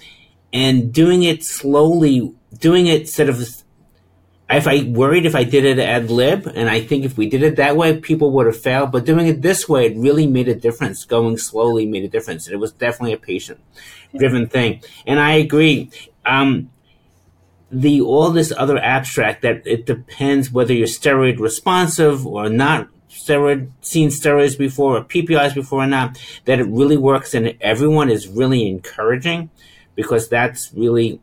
And 0.52 0.92
doing 0.92 1.24
it 1.24 1.44
slowly, 1.44 2.34
doing 2.58 2.88
it 2.88 3.08
sort 3.08 3.30
of 3.30 3.40
if 4.50 4.68
I 4.68 4.84
worried 4.84 5.26
if 5.26 5.36
I 5.36 5.46
did 5.46 5.64
it 5.64 5.80
ad 5.80 6.10
lib, 6.10 6.46
and 6.46 6.70
I 6.70 6.82
think 6.82 7.06
if 7.06 7.18
we 7.18 7.30
did 7.30 7.42
it 7.44 7.56
that 7.56 7.78
way, 7.78 7.98
people 7.98 8.32
would 8.32 8.48
have 8.48 8.60
failed. 8.60 8.92
But 8.92 9.06
doing 9.06 9.28
it 9.28 9.42
this 9.42 9.70
way, 9.70 9.86
it 9.86 9.98
really 9.98 10.28
made 10.28 10.50
a 10.50 10.56
difference. 10.56 11.06
Going 11.06 11.38
slowly 11.38 11.86
made 11.86 12.04
a 12.04 12.10
difference. 12.10 12.50
It 12.50 12.58
was 12.58 12.74
definitely 12.74 13.14
a 13.14 13.18
patient 13.18 13.62
driven 14.18 14.48
thing. 14.48 14.82
And 15.06 15.20
I 15.20 15.34
agree. 15.34 15.90
Um, 16.26 16.70
the 17.72 18.02
all 18.02 18.32
this 18.32 18.52
other 18.58 18.78
abstract 18.78 19.44
that 19.44 19.66
it 19.66 19.86
depends 19.86 20.52
whether 20.52 20.74
you're 20.74 20.88
steroid 20.88 21.40
responsive 21.40 22.28
or 22.28 22.50
not 22.50 22.90
steroid 23.12 23.72
seen 23.82 24.10
steroids 24.10 24.58
before 24.58 24.98
or 24.98 25.04
PPIs 25.04 25.54
before 25.54 25.84
or 25.84 25.88
not, 25.88 26.18
that 26.46 26.60
it 26.60 26.68
really 26.68 26.98
works 26.98 27.34
and 27.34 27.56
everyone 27.62 28.10
is 28.10 28.28
really 28.28 28.68
encouraging 28.68 29.50
because 29.96 30.30
that's 30.30 30.72
really 30.74 31.20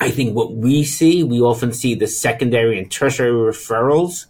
I 0.00 0.10
think 0.10 0.34
what 0.34 0.54
we 0.54 0.82
see, 0.82 1.22
we 1.22 1.42
often 1.42 1.72
see 1.74 1.94
the 1.94 2.06
secondary 2.06 2.78
and 2.78 2.90
tertiary 2.90 3.32
referrals 3.32 4.24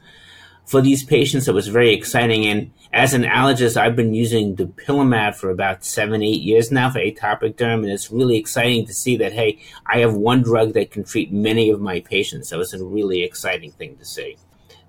for 0.66 0.80
these 0.80 1.04
patients. 1.04 1.46
It 1.46 1.54
was 1.54 1.68
very 1.68 1.94
exciting. 1.94 2.44
And 2.44 2.72
as 2.92 3.14
an 3.14 3.22
allergist, 3.22 3.76
I've 3.76 3.94
been 3.94 4.12
using 4.12 4.56
dupilumab 4.56 5.36
for 5.36 5.48
about 5.48 5.84
seven, 5.84 6.24
eight 6.24 6.42
years 6.42 6.72
now 6.72 6.90
for 6.90 6.98
atopic 6.98 7.54
derm. 7.54 7.82
And 7.84 7.90
it's 7.90 8.10
really 8.10 8.36
exciting 8.36 8.84
to 8.86 8.92
see 8.92 9.16
that, 9.18 9.32
hey, 9.32 9.60
I 9.86 9.98
have 9.98 10.14
one 10.14 10.42
drug 10.42 10.72
that 10.72 10.90
can 10.90 11.04
treat 11.04 11.32
many 11.32 11.70
of 11.70 11.80
my 11.80 12.00
patients. 12.00 12.48
So 12.48 12.60
it's 12.60 12.72
a 12.72 12.84
really 12.84 13.22
exciting 13.22 13.70
thing 13.70 13.96
to 13.96 14.04
see. 14.04 14.38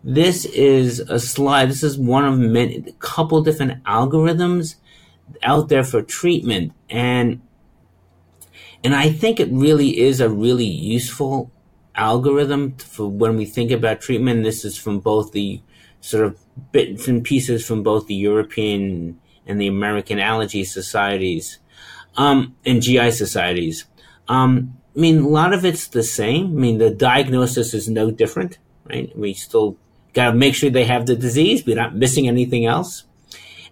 This 0.03 0.45
is 0.45 0.99
a 0.99 1.19
slide. 1.19 1.69
This 1.69 1.83
is 1.83 1.97
one 1.97 2.25
of 2.25 2.37
many, 2.37 2.77
a 2.77 2.91
couple 2.93 3.41
different 3.41 3.83
algorithms 3.83 4.75
out 5.43 5.69
there 5.69 5.83
for 5.83 6.01
treatment. 6.01 6.73
And 6.89 7.41
and 8.83 8.95
I 8.95 9.11
think 9.11 9.39
it 9.39 9.49
really 9.51 9.99
is 9.99 10.19
a 10.19 10.29
really 10.29 10.65
useful 10.65 11.51
algorithm 11.93 12.73
for 12.77 13.07
when 13.07 13.37
we 13.37 13.45
think 13.45 13.69
about 13.69 14.01
treatment. 14.01 14.43
This 14.43 14.65
is 14.65 14.75
from 14.75 14.99
both 14.99 15.33
the 15.33 15.61
sort 15.99 16.25
of 16.25 16.39
bits 16.71 17.07
and 17.07 17.23
pieces 17.23 17.65
from 17.65 17.83
both 17.83 18.07
the 18.07 18.15
European 18.15 19.19
and 19.45 19.61
the 19.61 19.67
American 19.67 20.19
allergy 20.19 20.63
societies 20.63 21.59
um, 22.17 22.55
and 22.65 22.81
GI 22.81 23.11
societies. 23.11 23.85
Um, 24.27 24.77
I 24.95 24.99
mean, 24.99 25.19
a 25.19 25.27
lot 25.27 25.53
of 25.53 25.63
it's 25.63 25.87
the 25.87 26.03
same. 26.03 26.45
I 26.47 26.59
mean, 26.59 26.77
the 26.79 26.89
diagnosis 26.89 27.73
is 27.73 27.87
no 27.87 28.11
different, 28.11 28.57
right? 28.85 29.15
We 29.15 29.33
still 29.33 29.77
got 30.13 30.31
to 30.31 30.33
make 30.33 30.55
sure 30.55 30.69
they 30.69 30.85
have 30.85 31.05
the 31.05 31.15
disease. 31.15 31.65
We're 31.65 31.75
not 31.75 31.95
missing 31.95 32.27
anything 32.27 32.65
else. 32.65 33.05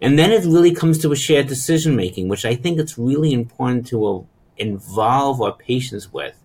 And 0.02 0.17
then 0.17 0.32
it 0.32 0.45
really 0.45 0.73
comes 0.73 0.97
to 0.99 1.12
a 1.12 1.15
shared 1.15 1.47
decision 1.47 1.95
making, 1.95 2.30
which 2.30 2.45
I 2.45 2.56
think 2.56 2.80
it's 2.80 2.97
really 2.97 3.34
important 3.34 3.88
to 3.88 4.06
uh, 4.06 4.21
involve 4.58 5.41
our 5.41 5.54
patients 5.54 6.13
with 6.13 6.36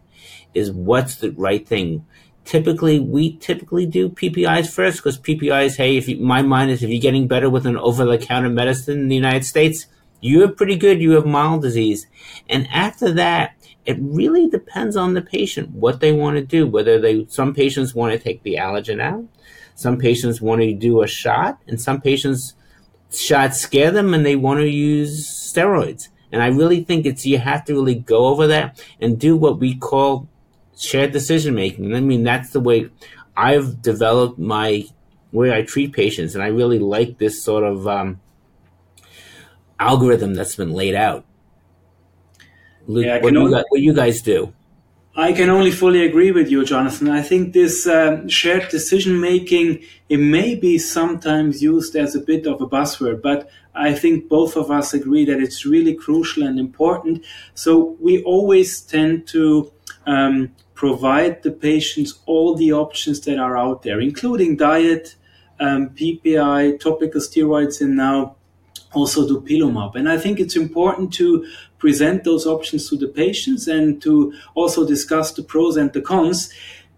is 0.55 0.73
what's 0.73 1.17
the 1.17 1.31
right 1.33 1.67
thing. 1.67 2.05
Typically, 2.45 3.01
we 3.01 3.37
typically 3.37 3.87
do 3.87 4.09
PPIs 4.09 4.71
first 4.71 4.99
because 4.99 5.19
PPIs, 5.19 5.77
hey, 5.77 5.97
if 5.97 6.09
you, 6.09 6.19
my 6.19 6.43
mind 6.43 6.71
is 6.71 6.83
if 6.83 6.91
you're 6.91 7.01
getting 7.01 7.27
better 7.27 7.49
with 7.49 7.65
an 7.67 7.77
over-the-counter 7.77 8.51
medicine 8.51 9.01
in 9.01 9.09
the 9.09 9.15
United 9.15 9.45
States, 9.45 9.87
you're 10.21 10.49
pretty 10.49 10.77
good. 10.77 11.01
You 11.01 11.13
have 11.13 11.27
mild 11.27 11.63
disease. 11.63 12.07
And 12.49 12.69
after 12.71 13.13
that, 13.13 13.55
it 13.87 13.97
really 14.01 14.49
depends 14.49 14.97
on 14.97 15.15
the 15.15 15.23
patient, 15.23 15.71
what 15.71 16.01
they 16.01 16.13
want 16.13 16.37
to 16.37 16.43
do, 16.43 16.67
whether 16.67 16.99
they, 16.99 17.27
some 17.29 17.55
patients 17.55 17.95
want 17.95 18.13
to 18.13 18.19
take 18.19 18.43
the 18.43 18.57
allergen 18.57 19.01
out. 19.01 19.25
Some 19.75 19.99
patients 19.99 20.41
want 20.41 20.61
to 20.63 20.73
do 20.73 21.03
a 21.03 21.07
shot 21.07 21.61
and 21.67 21.81
some 21.81 22.01
patients 22.01 22.55
shots 23.11 23.61
scare 23.61 23.91
them 23.91 24.15
and 24.15 24.25
they 24.25 24.37
want 24.37 24.61
to 24.61 24.69
use 24.69 25.27
steroids. 25.29 26.09
And 26.33 26.43
I 26.43 26.49
really 26.49 26.83
think 26.83 27.07
it's 27.07 27.25
you 27.25 27.39
have 27.39 27.65
to 27.67 27.75
really 27.75 27.95
go 27.95 28.27
over 28.27 28.47
that 28.49 28.83
and 29.01 29.19
do 29.19 29.37
what 29.37 29.59
we 29.59 29.77
call 29.77 30.29
shared 30.77 31.13
decision 31.13 31.55
making. 31.55 31.95
I 31.95 32.01
mean, 32.01 32.25
that's 32.25 32.51
the 32.51 32.61
way 32.61 32.91
I've 33.37 33.81
developed 33.83 34.39
my 34.39 34.87
way 35.33 35.53
I 35.53 35.63
treat 35.63 35.93
patients, 35.93 36.35
and 36.35 36.43
I 36.43 36.49
really 36.49 36.79
like 36.79 37.19
this 37.19 37.43
sort 37.43 37.65
of 37.65 37.87
um, 37.87 38.21
algorithm 39.79 40.35
that's 40.35 40.57
been 40.57 40.73
laid 40.73 40.95
out. 40.95 41.25
Yeah, 42.87 43.21
what, 43.21 43.33
you 43.33 43.51
guys, 43.51 43.65
what 43.69 43.81
you 43.81 43.95
guys 43.95 44.23
do? 44.23 44.53
I 45.17 45.33
can 45.33 45.49
only 45.49 45.71
fully 45.71 46.05
agree 46.05 46.33
with 46.33 46.51
you, 46.51 46.65
Jonathan. 46.65 47.09
I 47.09 47.23
think 47.23 47.53
this 47.53 47.87
uh, 47.87 48.27
shared 48.27 48.69
decision 48.69 49.21
making 49.21 49.85
it 50.09 50.17
may 50.17 50.57
be 50.57 50.77
sometimes 50.77 51.63
used 51.63 51.95
as 51.95 52.17
a 52.17 52.21
bit 52.21 52.47
of 52.47 52.61
a 52.61 52.67
buzzword, 52.67 53.23
but 53.23 53.49
I 53.77 53.95
think 53.95 54.29
both 54.29 54.57
of 54.57 54.73
us 54.73 54.93
agree 54.93 55.25
that 55.27 55.41
it's 55.41 55.65
really 55.65 55.95
crucial 55.95 56.43
and 56.43 56.59
important. 56.59 57.25
So 57.55 57.97
we 58.01 58.25
always 58.25 58.81
tend 58.81 59.29
to 59.29 59.73
um, 60.05 60.51
provide 60.75 61.45
the 61.45 61.53
patients 61.53 62.19
all 62.27 62.57
the 62.57 62.73
options 62.73 63.21
that 63.21 63.39
are 63.39 63.57
out 63.57 63.85
there, 63.85 64.01
including 64.01 64.57
diet, 64.57 65.15
um, 65.61 65.91
PPI, 65.91 66.81
topical 66.81 67.21
steroids, 67.21 67.81
and 67.81 67.97
now 67.97 68.35
also 68.95 69.29
dupilumab. 69.29 69.95
And 69.95 70.09
I 70.09 70.19
think 70.19 70.41
it's 70.41 70.57
important 70.57 71.13
to 71.15 71.47
present 71.85 72.25
those 72.25 72.47
options 72.47 72.89
to 72.89 72.97
the 72.97 73.07
patients 73.07 73.69
and 73.69 74.01
to 74.01 74.33
also 74.55 74.87
discuss 74.87 75.33
the 75.33 75.43
pros 75.43 75.77
and 75.77 75.93
the 75.93 76.01
cons. 76.01 76.51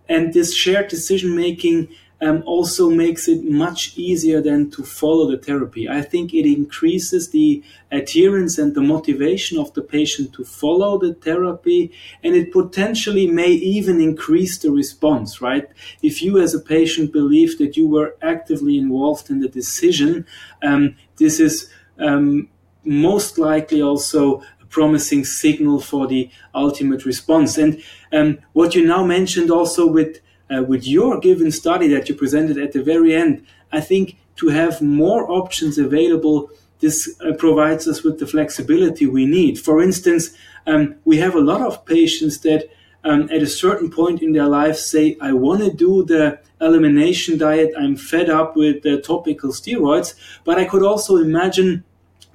And 0.08 0.32
this 0.32 0.54
shared 0.54 0.86
decision 0.86 1.34
making 1.34 1.88
um, 2.20 2.44
also 2.46 2.88
makes 2.88 3.26
it 3.26 3.42
much 3.42 3.98
easier 3.98 4.40
than 4.40 4.70
to 4.70 4.84
follow 4.84 5.28
the 5.28 5.38
therapy. 5.38 5.88
I 5.88 6.02
think 6.02 6.32
it 6.32 6.46
increases 6.46 7.30
the 7.30 7.64
adherence 7.90 8.58
and 8.58 8.76
the 8.76 8.80
motivation 8.80 9.58
of 9.58 9.74
the 9.74 9.82
patient 9.82 10.32
to 10.34 10.44
follow 10.44 10.98
the 10.98 11.14
therapy, 11.14 11.90
and 12.22 12.36
it 12.36 12.52
potentially 12.52 13.26
may 13.26 13.50
even 13.50 14.00
increase 14.00 14.56
the 14.58 14.70
response, 14.70 15.40
right? 15.40 15.68
If 16.00 16.22
you 16.22 16.38
as 16.38 16.54
a 16.54 16.60
patient 16.76 17.12
believe 17.12 17.58
that 17.58 17.76
you 17.76 17.88
were 17.88 18.14
actively 18.22 18.78
involved 18.78 19.30
in 19.30 19.40
the 19.40 19.48
decision, 19.48 20.26
um, 20.62 20.94
this 21.16 21.40
is 21.40 21.68
um, 21.98 22.48
most 22.86 23.36
likely 23.36 23.82
also 23.82 24.42
promising 24.68 25.24
signal 25.24 25.80
for 25.80 26.06
the 26.06 26.30
ultimate 26.54 27.04
response. 27.04 27.58
And 27.58 27.82
um, 28.12 28.38
what 28.52 28.74
you 28.74 28.86
now 28.86 29.04
mentioned 29.04 29.50
also 29.50 29.86
with 29.86 30.20
uh, 30.48 30.62
with 30.62 30.86
your 30.86 31.18
given 31.18 31.50
study 31.50 31.88
that 31.88 32.08
you 32.08 32.14
presented 32.14 32.56
at 32.56 32.72
the 32.72 32.82
very 32.82 33.12
end, 33.12 33.44
I 33.72 33.80
think 33.80 34.16
to 34.36 34.48
have 34.48 34.80
more 34.80 35.28
options 35.28 35.76
available, 35.76 36.50
this 36.78 37.16
uh, 37.20 37.32
provides 37.32 37.88
us 37.88 38.04
with 38.04 38.20
the 38.20 38.26
flexibility 38.26 39.06
we 39.06 39.26
need. 39.26 39.58
For 39.58 39.82
instance, 39.82 40.30
um, 40.66 40.96
we 41.04 41.16
have 41.18 41.34
a 41.34 41.40
lot 41.40 41.62
of 41.62 41.84
patients 41.84 42.38
that 42.40 42.68
um, 43.02 43.28
at 43.30 43.42
a 43.42 43.46
certain 43.46 43.90
point 43.90 44.22
in 44.22 44.32
their 44.32 44.48
life 44.48 44.76
say, 44.76 45.16
I 45.20 45.32
want 45.32 45.62
to 45.62 45.72
do 45.72 46.04
the 46.04 46.38
elimination 46.60 47.38
diet. 47.38 47.72
I'm 47.78 47.96
fed 47.96 48.28
up 48.28 48.56
with 48.56 48.82
the 48.82 49.00
topical 49.00 49.50
steroids. 49.50 50.14
But 50.44 50.58
I 50.58 50.64
could 50.64 50.82
also 50.82 51.16
imagine 51.16 51.84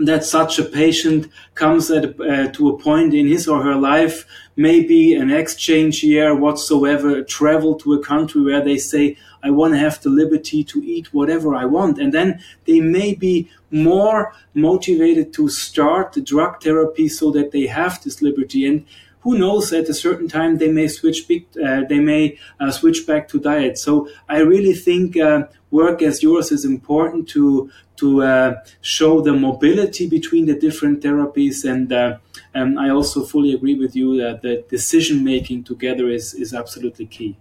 that 0.06 0.24
such 0.24 0.60
a 0.60 0.64
patient 0.64 1.28
comes 1.56 1.92
at, 1.92 2.20
uh, 2.20 2.48
to 2.52 2.70
a 2.70 2.78
point 2.78 3.14
in 3.14 3.28
his 3.28 3.48
or 3.48 3.64
her 3.64 3.76
life, 3.76 4.26
maybe 4.56 5.14
an 5.14 5.32
exchange 5.32 6.04
year 6.04 6.36
whatsoever, 6.36 7.24
travel 7.24 7.76
to 7.76 7.94
a 7.94 8.04
country 8.04 8.42
where 8.42 8.64
they 8.64 8.78
say, 8.78 9.18
I 9.44 9.52
want 9.52 9.74
to 9.74 9.80
have 9.80 10.02
the 10.02 10.10
liberty 10.10 10.64
to 10.66 10.84
eat 10.84 11.14
whatever 11.14 11.56
I 11.56 11.66
want. 11.66 12.00
And 12.00 12.14
then 12.14 12.42
they 12.66 12.80
may 12.80 13.14
be 13.14 13.50
more 13.72 14.34
motivated 14.54 15.34
to 15.34 15.50
start 15.50 16.14
the 16.14 16.22
drug 16.22 16.62
therapy 16.62 17.08
so 17.08 17.32
that 17.32 17.52
they 17.52 17.68
have 17.68 18.04
this 18.04 18.22
liberty. 18.22 18.66
And 18.66 18.86
who 19.22 19.38
knows 19.38 19.72
at 19.72 19.88
a 19.90 19.94
certain 19.94 20.28
time 20.28 20.58
they 20.58 20.72
may 20.72 20.88
switch 20.88 21.28
big, 21.28 21.46
uh, 21.64 21.82
they 21.88 22.00
may 22.00 22.38
uh, 22.60 22.72
switch 22.72 23.08
back 23.08 23.28
to 23.30 23.40
diet. 23.40 23.78
So 23.78 24.10
i 24.28 24.40
really 24.40 24.74
think 24.74 25.18
uh, 25.18 25.48
work 25.70 26.02
as 26.02 26.22
yours 26.22 26.52
is 26.52 26.66
important 26.66 27.30
to 27.30 27.70
to 27.98 28.24
uh, 28.24 28.56
show 28.82 29.22
the 29.22 29.34
mobility 29.34 30.10
between 30.10 30.46
the 30.48 30.56
different 30.56 31.02
therapies. 31.02 31.64
And 31.64 31.92
uh, 31.94 32.18
um, 32.56 32.78
i 32.78 32.90
also 32.90 33.24
fully 33.24 33.54
agree 33.54 33.76
with 33.76 33.96
you 33.96 34.18
that 34.18 34.42
the 34.42 34.64
decision 34.70 35.24
making 35.24 35.64
together 35.64 36.10
is 36.10 36.34
is 36.34 36.54
absolutely 36.54 37.06
key. 37.06 37.38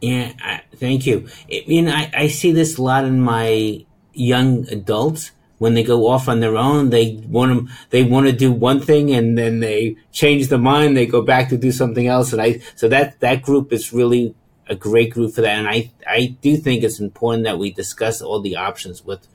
Yeah 0.00 0.60
thank 0.76 1.06
you. 1.06 1.28
I 1.50 1.64
mean 1.66 1.88
I, 1.88 2.10
I 2.14 2.26
see 2.28 2.52
this 2.52 2.78
a 2.78 2.82
lot 2.82 3.04
in 3.04 3.20
my 3.20 3.84
young 4.12 4.66
adults 4.68 5.32
when 5.58 5.74
they 5.74 5.82
go 5.82 6.08
off 6.08 6.28
on 6.28 6.40
their 6.40 6.56
own, 6.56 6.90
they 6.90 7.22
want 7.26 7.52
to 7.68 7.74
they 7.90 8.02
want 8.02 8.26
to 8.26 8.32
do 8.32 8.52
one 8.52 8.80
thing 8.80 9.12
and 9.12 9.38
then 9.38 9.60
they 9.60 9.96
change 10.12 10.48
their 10.48 10.58
mind. 10.58 10.96
They 10.96 11.06
go 11.06 11.22
back 11.22 11.48
to 11.50 11.56
do 11.56 11.72
something 11.72 12.06
else. 12.06 12.32
And 12.32 12.42
I 12.42 12.60
so 12.74 12.88
that 12.88 13.20
that 13.20 13.42
group 13.42 13.72
is 13.72 13.92
really 13.92 14.34
a 14.68 14.74
great 14.74 15.12
group 15.12 15.34
for 15.34 15.42
that. 15.42 15.58
And 15.58 15.68
I 15.68 15.90
I 16.06 16.36
do 16.40 16.56
think 16.56 16.82
it's 16.82 17.00
important 17.00 17.44
that 17.44 17.58
we 17.58 17.70
discuss 17.72 18.20
all 18.20 18.40
the 18.40 18.56
options 18.56 19.04
with 19.04 19.26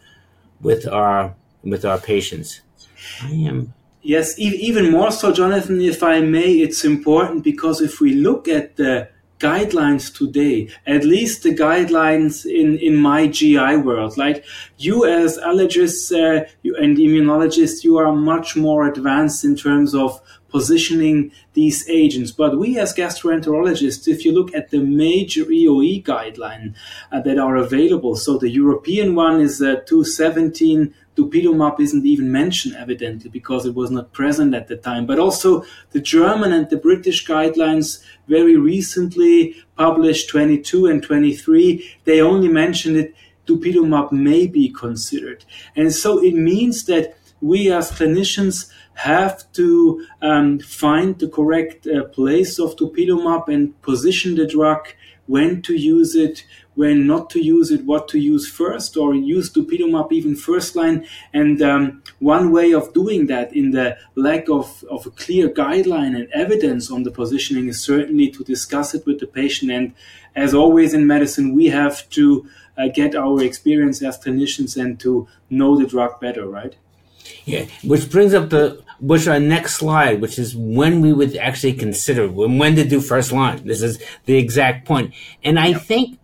with 0.62 0.88
our 0.88 1.36
with 1.64 1.86
our 1.86 1.98
patients. 1.98 2.62
I 3.22 3.32
am. 3.32 3.74
Yes, 4.02 4.40
even 4.40 4.92
more 4.92 5.12
so, 5.12 5.34
Jonathan, 5.34 5.82
if 5.82 6.04
I 6.04 6.22
may, 6.22 6.54
it's 6.54 6.86
important 6.86 7.44
because 7.44 7.82
if 7.82 8.00
we 8.00 8.14
look 8.14 8.48
at 8.48 8.78
the 8.78 9.10
guidelines 9.40 10.16
today, 10.16 10.70
at 10.86 11.04
least 11.04 11.44
the 11.44 11.56
guidelines 11.56 12.46
in, 12.46 12.78
in 12.78 12.96
my 12.96 13.28
GI 13.28 13.78
world. 13.78 14.18
Like 14.18 14.44
you 14.78 15.06
as 15.06 15.38
allergists 15.38 16.12
uh, 16.12 16.46
you, 16.62 16.76
and 16.76 16.98
immunologists, 16.98 17.84
you 17.84 17.98
are 17.98 18.12
much 18.14 18.56
more 18.56 18.88
advanced 18.88 19.44
in 19.44 19.56
terms 19.56 19.96
of 19.96 20.22
positioning 20.50 21.32
these 21.54 21.88
agents. 21.90 22.32
But 22.32 22.58
we 22.58 22.78
as 22.80 22.94
gastroenterologists, 22.94 24.08
if 24.08 24.26
you 24.26 24.34
look 24.34 24.54
at 24.54 24.72
the 24.72 24.80
major 24.80 25.46
EOE 25.46 26.04
guideline 26.04 26.76
uh, 27.12 27.22
that 27.22 27.38
are 27.38 27.56
available, 27.56 28.16
so 28.16 28.38
the 28.38 28.50
European 28.50 29.16
one 29.16 29.40
is 29.40 29.62
uh, 29.62 29.82
217 29.86 30.94
Dupilumab 31.16 31.80
isn't 31.80 32.06
even 32.06 32.32
mentioned, 32.32 32.76
evidently, 32.76 33.30
because 33.30 33.66
it 33.66 33.76
was 33.76 33.92
not 33.92 34.14
present 34.14 34.54
at 34.54 34.68
the 34.68 34.78
time. 34.78 35.06
But 35.06 35.20
also 35.20 35.64
the 35.92 36.00
German 36.00 36.54
and 36.54 36.70
the 36.70 36.78
British 36.78 37.26
guidelines, 37.26 38.02
very 38.28 38.56
recently 38.56 39.56
published 39.76 40.30
22 40.30 40.86
and 40.86 41.04
23, 41.04 41.98
they 42.06 42.22
only 42.22 42.48
mentioned 42.48 42.98
it. 42.98 43.14
Dupilumab 43.46 44.12
may 44.12 44.46
be 44.46 44.70
considered. 44.70 45.44
And 45.76 45.92
so 45.92 46.24
it 46.24 46.36
means 46.36 46.86
that 46.86 47.18
we 47.42 47.72
as 47.72 47.92
clinicians 47.92 48.72
have 48.94 49.50
to 49.54 50.06
um, 50.22 50.60
find 50.60 51.18
the 51.20 51.30
correct 51.30 51.88
uh, 51.88 52.04
place 52.06 52.60
of 52.60 52.76
dupilumab 52.76 53.48
and 53.48 53.82
position 53.82 54.36
the 54.36 54.46
drug, 54.46 54.88
when 55.30 55.62
to 55.62 55.76
use 55.76 56.16
it, 56.16 56.44
when 56.74 57.06
not 57.06 57.30
to 57.30 57.40
use 57.40 57.70
it, 57.70 57.86
what 57.86 58.08
to 58.08 58.18
use 58.18 58.50
first, 58.50 58.98
or 58.98 59.14
use 59.14 59.54
dupilumab 59.54 60.12
even 60.12 60.36
first 60.36 60.76
line. 60.76 61.06
And 61.32 61.62
um, 61.62 62.02
one 62.18 62.52
way 62.52 62.74
of 62.74 62.94
doing 62.94 63.28
that 63.28 63.56
in 63.56 63.70
the 63.70 63.96
lack 64.16 64.50
of, 64.50 64.84
of 64.90 65.06
a 65.06 65.12
clear 65.12 65.48
guideline 65.48 66.16
and 66.16 66.28
evidence 66.34 66.90
on 66.90 67.04
the 67.04 67.12
positioning 67.12 67.68
is 67.68 67.80
certainly 67.80 68.32
to 68.32 68.44
discuss 68.44 68.96
it 68.96 69.06
with 69.06 69.20
the 69.20 69.28
patient. 69.28 69.70
And 69.72 69.94
as 70.36 70.56
always 70.56 70.96
in 70.96 71.06
medicine, 71.06 71.54
we 71.54 71.68
have 71.68 72.10
to 72.10 72.50
uh, 72.76 72.88
get 72.88 73.16
our 73.16 73.44
experience 73.44 74.02
as 74.02 74.18
clinicians 74.18 74.82
and 74.82 75.00
to 75.02 75.28
know 75.52 75.78
the 75.78 75.86
drug 75.86 76.20
better, 76.20 76.48
right? 76.48 76.76
Yeah, 77.46 77.66
which 77.84 78.10
brings 78.10 78.34
up 78.34 78.50
the 78.50 78.82
which 79.00 79.28
our 79.28 79.40
next 79.40 79.76
slide, 79.76 80.22
which 80.22 80.38
is 80.38 80.56
when 80.56 81.02
we 81.02 81.14
would 81.14 81.36
actually 81.38 81.74
consider 81.74 82.30
when 82.30 82.58
when 82.58 82.76
to 82.76 82.84
do 82.84 83.00
first 83.00 83.32
line. 83.32 83.66
This 83.66 83.82
is 83.82 84.02
the 84.26 84.38
exact 84.38 84.88
point. 84.88 85.14
and 85.44 85.60
I 85.60 85.68
yep. 85.68 85.82
think 85.82 86.20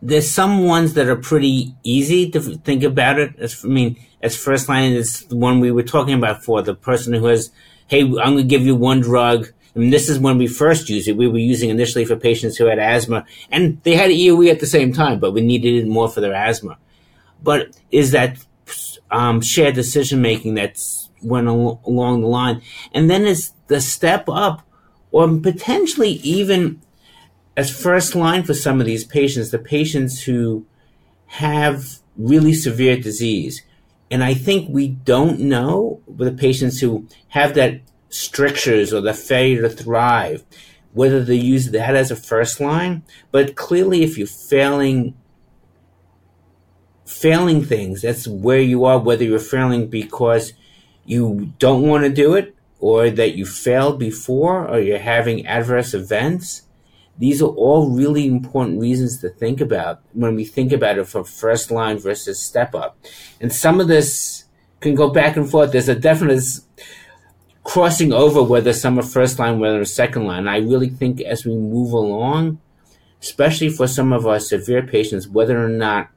there's 0.00 0.30
some 0.30 0.64
ones 0.64 0.94
that 0.94 1.08
are 1.08 1.16
pretty 1.16 1.74
easy 1.82 2.30
to 2.30 2.40
think 2.40 2.82
about 2.82 3.18
it. 3.18 3.34
As 3.38 3.64
I 3.64 3.68
mean, 3.68 3.96
as 4.22 4.36
first 4.36 4.68
line 4.68 4.92
is 4.92 5.24
the 5.26 5.36
one 5.36 5.60
we 5.60 5.70
were 5.70 5.82
talking 5.82 6.14
about 6.14 6.44
for 6.44 6.62
the 6.62 6.74
person 6.74 7.12
who 7.14 7.26
has, 7.26 7.50
hey, 7.86 8.02
I'm 8.02 8.12
going 8.12 8.36
to 8.36 8.42
give 8.44 8.64
you 8.64 8.76
one 8.76 9.00
drug. 9.00 9.48
And 9.74 9.92
this 9.92 10.08
is 10.08 10.18
when 10.18 10.38
we 10.38 10.46
first 10.46 10.88
used 10.88 11.08
it. 11.08 11.16
We 11.16 11.28
were 11.28 11.38
using 11.38 11.70
initially 11.70 12.04
for 12.04 12.16
patients 12.16 12.56
who 12.56 12.66
had 12.66 12.78
asthma, 12.78 13.26
and 13.50 13.80
they 13.82 13.94
had 13.94 14.10
EOE 14.10 14.50
at 14.50 14.60
the 14.60 14.66
same 14.66 14.92
time, 14.92 15.20
but 15.20 15.32
we 15.32 15.40
needed 15.40 15.74
it 15.74 15.86
more 15.86 16.08
for 16.08 16.20
their 16.20 16.34
asthma. 16.34 16.78
But 17.42 17.76
is 17.92 18.10
that 18.12 18.44
um, 19.10 19.40
shared 19.40 19.74
decision 19.74 20.20
making 20.20 20.54
that's 20.54 21.07
went 21.22 21.48
al- 21.48 21.80
along 21.84 22.20
the 22.20 22.28
line, 22.28 22.62
and 22.92 23.10
then 23.10 23.24
is 23.24 23.52
the 23.66 23.80
step 23.80 24.28
up, 24.28 24.66
or 25.10 25.28
potentially 25.38 26.12
even 26.22 26.80
as 27.56 27.70
first 27.70 28.14
line 28.14 28.44
for 28.44 28.54
some 28.54 28.80
of 28.80 28.86
these 28.86 29.04
patients, 29.04 29.50
the 29.50 29.58
patients 29.58 30.22
who 30.22 30.64
have 31.26 31.98
really 32.16 32.54
severe 32.54 32.96
disease. 32.96 33.62
And 34.10 34.22
I 34.22 34.34
think 34.34 34.68
we 34.70 34.88
don't 34.88 35.40
know 35.40 36.00
with 36.06 36.28
the 36.28 36.40
patients 36.40 36.80
who 36.80 37.08
have 37.28 37.54
that 37.54 37.80
strictures 38.08 38.92
or 38.92 39.00
the 39.00 39.12
failure 39.12 39.62
to 39.62 39.68
thrive, 39.68 40.44
whether 40.92 41.22
they 41.22 41.34
use 41.34 41.70
that 41.70 41.96
as 41.96 42.10
a 42.10 42.16
first 42.16 42.60
line. 42.60 43.02
But 43.30 43.56
clearly, 43.56 44.02
if 44.02 44.16
you're 44.16 44.26
failing, 44.26 45.14
failing 47.04 47.64
things, 47.64 48.02
that's 48.02 48.26
where 48.26 48.60
you 48.60 48.84
are, 48.84 48.98
whether 48.98 49.24
you're 49.24 49.38
failing 49.38 49.88
because 49.88 50.52
you 51.08 51.52
don't 51.58 51.82
want 51.82 52.04
to 52.04 52.10
do 52.10 52.34
it 52.34 52.54
or 52.80 53.10
that 53.10 53.34
you 53.36 53.44
failed 53.44 53.98
before 53.98 54.68
or 54.68 54.78
you're 54.78 54.98
having 54.98 55.46
adverse 55.46 55.94
events 55.94 56.62
these 57.18 57.42
are 57.42 57.48
all 57.48 57.90
really 57.90 58.26
important 58.26 58.80
reasons 58.80 59.20
to 59.20 59.28
think 59.28 59.60
about 59.60 60.00
when 60.12 60.36
we 60.36 60.44
think 60.44 60.70
about 60.70 60.98
it 60.98 61.08
for 61.08 61.24
first 61.24 61.70
line 61.70 61.98
versus 61.98 62.40
step 62.40 62.74
up. 62.76 62.96
And 63.40 63.52
some 63.52 63.80
of 63.80 63.88
this 63.88 64.44
can 64.80 64.94
go 64.94 65.10
back 65.10 65.36
and 65.36 65.50
forth. 65.50 65.72
There's 65.72 65.88
a 65.88 65.96
definite 65.96 66.44
crossing 67.64 68.12
over 68.12 68.40
whether 68.40 68.72
some 68.72 68.98
are 69.00 69.02
first 69.02 69.38
line, 69.40 69.58
whether 69.58 69.84
second 69.84 70.26
line. 70.26 70.46
I 70.46 70.58
really 70.58 70.88
think 70.88 71.20
as 71.20 71.44
we 71.44 71.56
move 71.56 71.92
along, 71.92 72.60
especially 73.20 73.68
for 73.68 73.88
some 73.88 74.12
of 74.12 74.24
our 74.24 74.38
severe 74.38 74.86
patients, 74.86 75.26
whether 75.26 75.62
or 75.62 75.68
not 75.68 76.10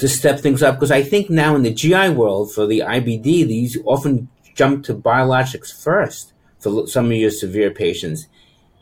to 0.00 0.08
step 0.08 0.40
things 0.40 0.62
up, 0.62 0.76
because 0.76 0.90
I 0.90 1.02
think 1.02 1.28
now 1.28 1.54
in 1.54 1.62
the 1.62 1.72
GI 1.72 2.10
world 2.10 2.52
for 2.52 2.66
the 2.66 2.80
IBD, 2.80 3.22
these 3.22 3.76
often 3.84 4.28
jump 4.54 4.82
to 4.84 4.94
biologics 4.94 5.70
first 5.72 6.32
for 6.58 6.86
some 6.86 7.06
of 7.06 7.12
your 7.12 7.30
severe 7.30 7.70
patients. 7.70 8.26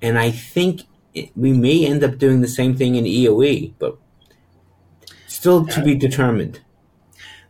And 0.00 0.16
I 0.16 0.31
think 0.31 0.83
we 1.35 1.52
may 1.52 1.85
end 1.85 2.04
up 2.04 2.18
doing 2.18 2.40
the 2.40 2.48
same 2.48 2.76
thing 2.76 2.94
in 2.94 3.04
EOE, 3.04 3.74
but 3.81 3.98
still 5.26 5.66
to 5.66 5.83
be 5.83 5.96
determined. 5.96 6.61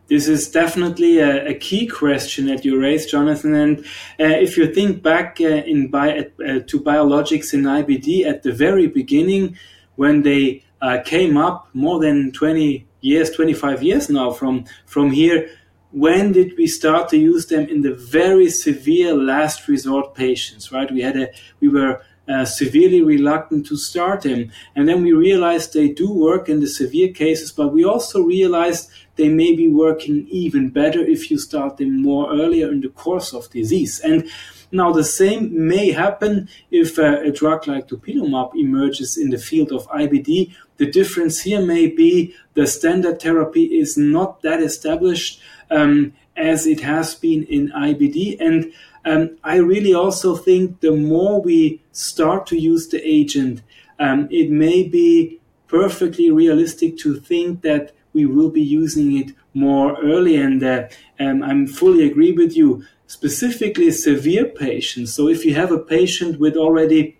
This 0.07 0.27
is 0.27 0.49
definitely 0.49 1.19
a, 1.19 1.49
a, 1.49 1.53
key 1.53 1.85
question 1.85 2.47
that 2.47 2.65
you 2.65 2.81
raised, 2.81 3.11
Jonathan. 3.11 3.53
And 3.53 3.79
uh, 4.19 4.37
if 4.45 4.57
you 4.57 4.73
think 4.73 5.03
back 5.03 5.37
uh, 5.39 5.45
in 5.45 5.91
bi- 5.91 6.31
uh, 6.43 6.61
to 6.65 6.81
biologics 6.81 7.53
in 7.53 7.61
IBD 7.61 8.25
at 8.25 8.41
the 8.41 8.51
very 8.51 8.87
beginning, 8.87 9.55
when 9.97 10.23
they 10.23 10.63
uh, 10.81 10.97
came 11.05 11.37
up 11.37 11.69
more 11.73 11.99
than 11.99 12.31
20 12.31 12.87
years, 13.01 13.29
25 13.31 13.83
years 13.83 14.09
now 14.09 14.31
from, 14.31 14.65
from 14.85 15.11
here, 15.11 15.49
when 15.91 16.31
did 16.31 16.55
we 16.57 16.67
start 16.67 17.09
to 17.09 17.17
use 17.17 17.47
them 17.47 17.67
in 17.67 17.81
the 17.81 17.93
very 17.93 18.49
severe 18.49 19.13
last 19.13 19.67
resort 19.67 20.13
patients, 20.13 20.71
right? 20.71 20.91
We 20.91 21.01
had 21.01 21.17
a, 21.17 21.29
we 21.59 21.69
were 21.69 22.01
uh, 22.29 22.45
severely 22.45 23.01
reluctant 23.01 23.65
to 23.65 23.75
start 23.75 24.21
them. 24.21 24.51
And 24.75 24.87
then 24.87 25.01
we 25.01 25.13
realized 25.13 25.73
they 25.73 25.89
do 25.89 26.11
work 26.11 26.47
in 26.47 26.59
the 26.59 26.67
severe 26.67 27.11
cases, 27.11 27.51
but 27.51 27.73
we 27.73 27.83
also 27.83 28.21
realized 28.21 28.91
they 29.15 29.29
may 29.29 29.55
be 29.55 29.67
working 29.67 30.27
even 30.29 30.69
better 30.69 30.99
if 30.99 31.31
you 31.31 31.39
start 31.39 31.77
them 31.77 32.01
more 32.01 32.31
earlier 32.31 32.71
in 32.71 32.81
the 32.81 32.89
course 32.89 33.33
of 33.33 33.49
disease. 33.49 33.99
And 33.99 34.29
now 34.71 34.91
the 34.91 35.03
same 35.03 35.67
may 35.67 35.91
happen 35.91 36.47
if 36.69 36.99
uh, 36.99 37.21
a 37.21 37.31
drug 37.31 37.67
like 37.67 37.87
dupilumab 37.87 38.55
emerges 38.55 39.17
in 39.17 39.31
the 39.31 39.39
field 39.39 39.71
of 39.71 39.87
IBD. 39.87 40.53
The 40.79 40.89
difference 40.89 41.41
here 41.41 41.61
may 41.61 41.87
be 41.87 42.33
the 42.53 42.65
standard 42.65 43.21
therapy 43.21 43.65
is 43.65 43.97
not 43.97 44.41
that 44.41 44.61
established 44.61 45.41
um, 45.69 46.13
as 46.37 46.65
it 46.65 46.79
has 46.79 47.15
been 47.15 47.43
in 47.43 47.69
IBD. 47.71 48.37
And 48.39 48.71
um, 49.03 49.37
I 49.43 49.57
really 49.57 49.93
also 49.93 50.37
think 50.37 50.79
the 50.79 50.91
more 50.91 51.41
we 51.41 51.81
start 51.91 52.47
to 52.47 52.57
use 52.57 52.87
the 52.87 53.05
agent, 53.05 53.61
um, 53.99 54.29
it 54.31 54.49
may 54.49 54.83
be 54.83 55.39
perfectly 55.67 56.31
realistic 56.31 56.97
to 56.99 57.19
think 57.19 57.61
that 57.61 57.93
we 58.13 58.25
will 58.25 58.49
be 58.49 58.61
using 58.61 59.17
it 59.17 59.33
more 59.53 60.01
early. 60.01 60.37
And 60.37 60.63
uh, 60.63 60.87
um, 61.19 61.43
I'm 61.43 61.67
fully 61.67 62.07
agree 62.07 62.31
with 62.31 62.55
you, 62.55 62.85
specifically 63.05 63.91
severe 63.91 64.45
patients. 64.45 65.13
So 65.13 65.27
if 65.27 65.43
you 65.43 65.55
have 65.55 65.73
a 65.73 65.77
patient 65.77 66.39
with 66.39 66.55
already 66.55 67.18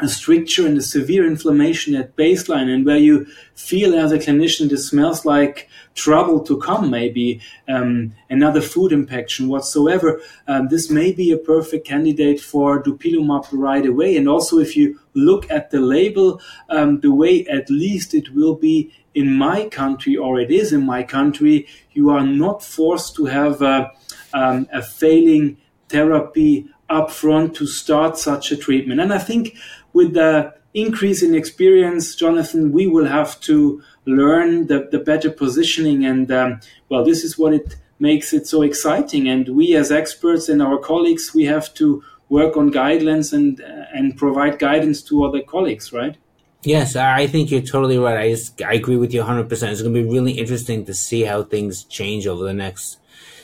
a 0.00 0.08
stricture 0.08 0.66
and 0.66 0.78
a 0.78 0.82
severe 0.82 1.26
inflammation 1.26 1.94
at 1.94 2.14
baseline 2.16 2.72
and 2.72 2.86
where 2.86 2.98
you 2.98 3.26
feel 3.54 3.94
as 3.94 4.12
a 4.12 4.18
clinician 4.18 4.68
this 4.68 4.88
smells 4.88 5.24
like 5.24 5.68
trouble 5.94 6.40
to 6.40 6.56
come 6.58 6.88
maybe 6.90 7.40
um, 7.68 8.14
another 8.30 8.60
food 8.60 8.92
impaction 8.92 9.48
whatsoever 9.48 10.20
um, 10.46 10.68
this 10.68 10.88
may 10.90 11.12
be 11.12 11.32
a 11.32 11.36
perfect 11.36 11.86
candidate 11.86 12.40
for 12.40 12.82
dupilumab 12.82 13.46
right 13.52 13.86
away. 13.86 14.16
And 14.16 14.28
also 14.28 14.58
if 14.58 14.76
you 14.76 14.98
look 15.14 15.50
at 15.50 15.70
the 15.70 15.80
label 15.80 16.40
um, 16.70 17.00
the 17.00 17.12
way 17.12 17.44
at 17.46 17.68
least 17.68 18.14
it 18.14 18.34
will 18.34 18.54
be 18.54 18.92
in 19.14 19.32
my 19.32 19.68
country 19.68 20.16
or 20.16 20.38
it 20.38 20.50
is 20.50 20.72
in 20.72 20.86
my 20.86 21.02
country 21.02 21.66
you 21.92 22.10
are 22.10 22.24
not 22.24 22.62
forced 22.62 23.16
to 23.16 23.24
have 23.24 23.60
a, 23.62 23.90
um, 24.32 24.68
a 24.72 24.82
failing 24.82 25.56
therapy 25.88 26.68
upfront 26.88 27.54
to 27.54 27.66
start 27.66 28.16
such 28.16 28.52
a 28.52 28.56
treatment. 28.56 29.00
And 29.00 29.12
i 29.12 29.18
think 29.18 29.56
with 29.98 30.14
the 30.14 30.54
increase 30.74 31.24
in 31.24 31.34
experience, 31.34 32.14
Jonathan, 32.14 32.70
we 32.70 32.86
will 32.86 33.06
have 33.18 33.40
to 33.40 33.82
learn 34.06 34.68
the, 34.68 34.88
the 34.92 35.00
better 35.10 35.30
positioning. 35.30 36.04
And 36.04 36.30
um, 36.30 36.60
well, 36.88 37.04
this 37.04 37.24
is 37.24 37.36
what 37.36 37.52
it 37.52 37.74
makes 37.98 38.32
it 38.32 38.46
so 38.46 38.62
exciting. 38.62 39.28
And 39.28 39.48
we, 39.48 39.74
as 39.74 39.90
experts 39.90 40.48
and 40.48 40.62
our 40.62 40.78
colleagues, 40.78 41.34
we 41.34 41.44
have 41.46 41.74
to 41.74 42.02
work 42.28 42.56
on 42.56 42.70
guidelines 42.70 43.32
and 43.32 43.60
uh, 43.60 43.98
and 43.98 44.16
provide 44.16 44.58
guidance 44.58 45.02
to 45.08 45.24
other 45.24 45.42
colleagues, 45.54 45.92
right? 45.92 46.16
Yes, 46.62 46.94
I 46.94 47.26
think 47.26 47.50
you're 47.50 47.72
totally 47.74 47.98
right. 47.98 48.18
I 48.18 48.28
just, 48.30 48.62
I 48.62 48.74
agree 48.74 48.96
with 48.96 49.12
you 49.14 49.22
100%. 49.22 49.50
It's 49.50 49.82
going 49.82 49.94
to 49.94 50.02
be 50.02 50.08
really 50.16 50.32
interesting 50.32 50.84
to 50.86 50.94
see 50.94 51.22
how 51.22 51.42
things 51.42 51.84
change 51.84 52.26
over 52.26 52.44
the 52.44 52.52
next 52.52 52.98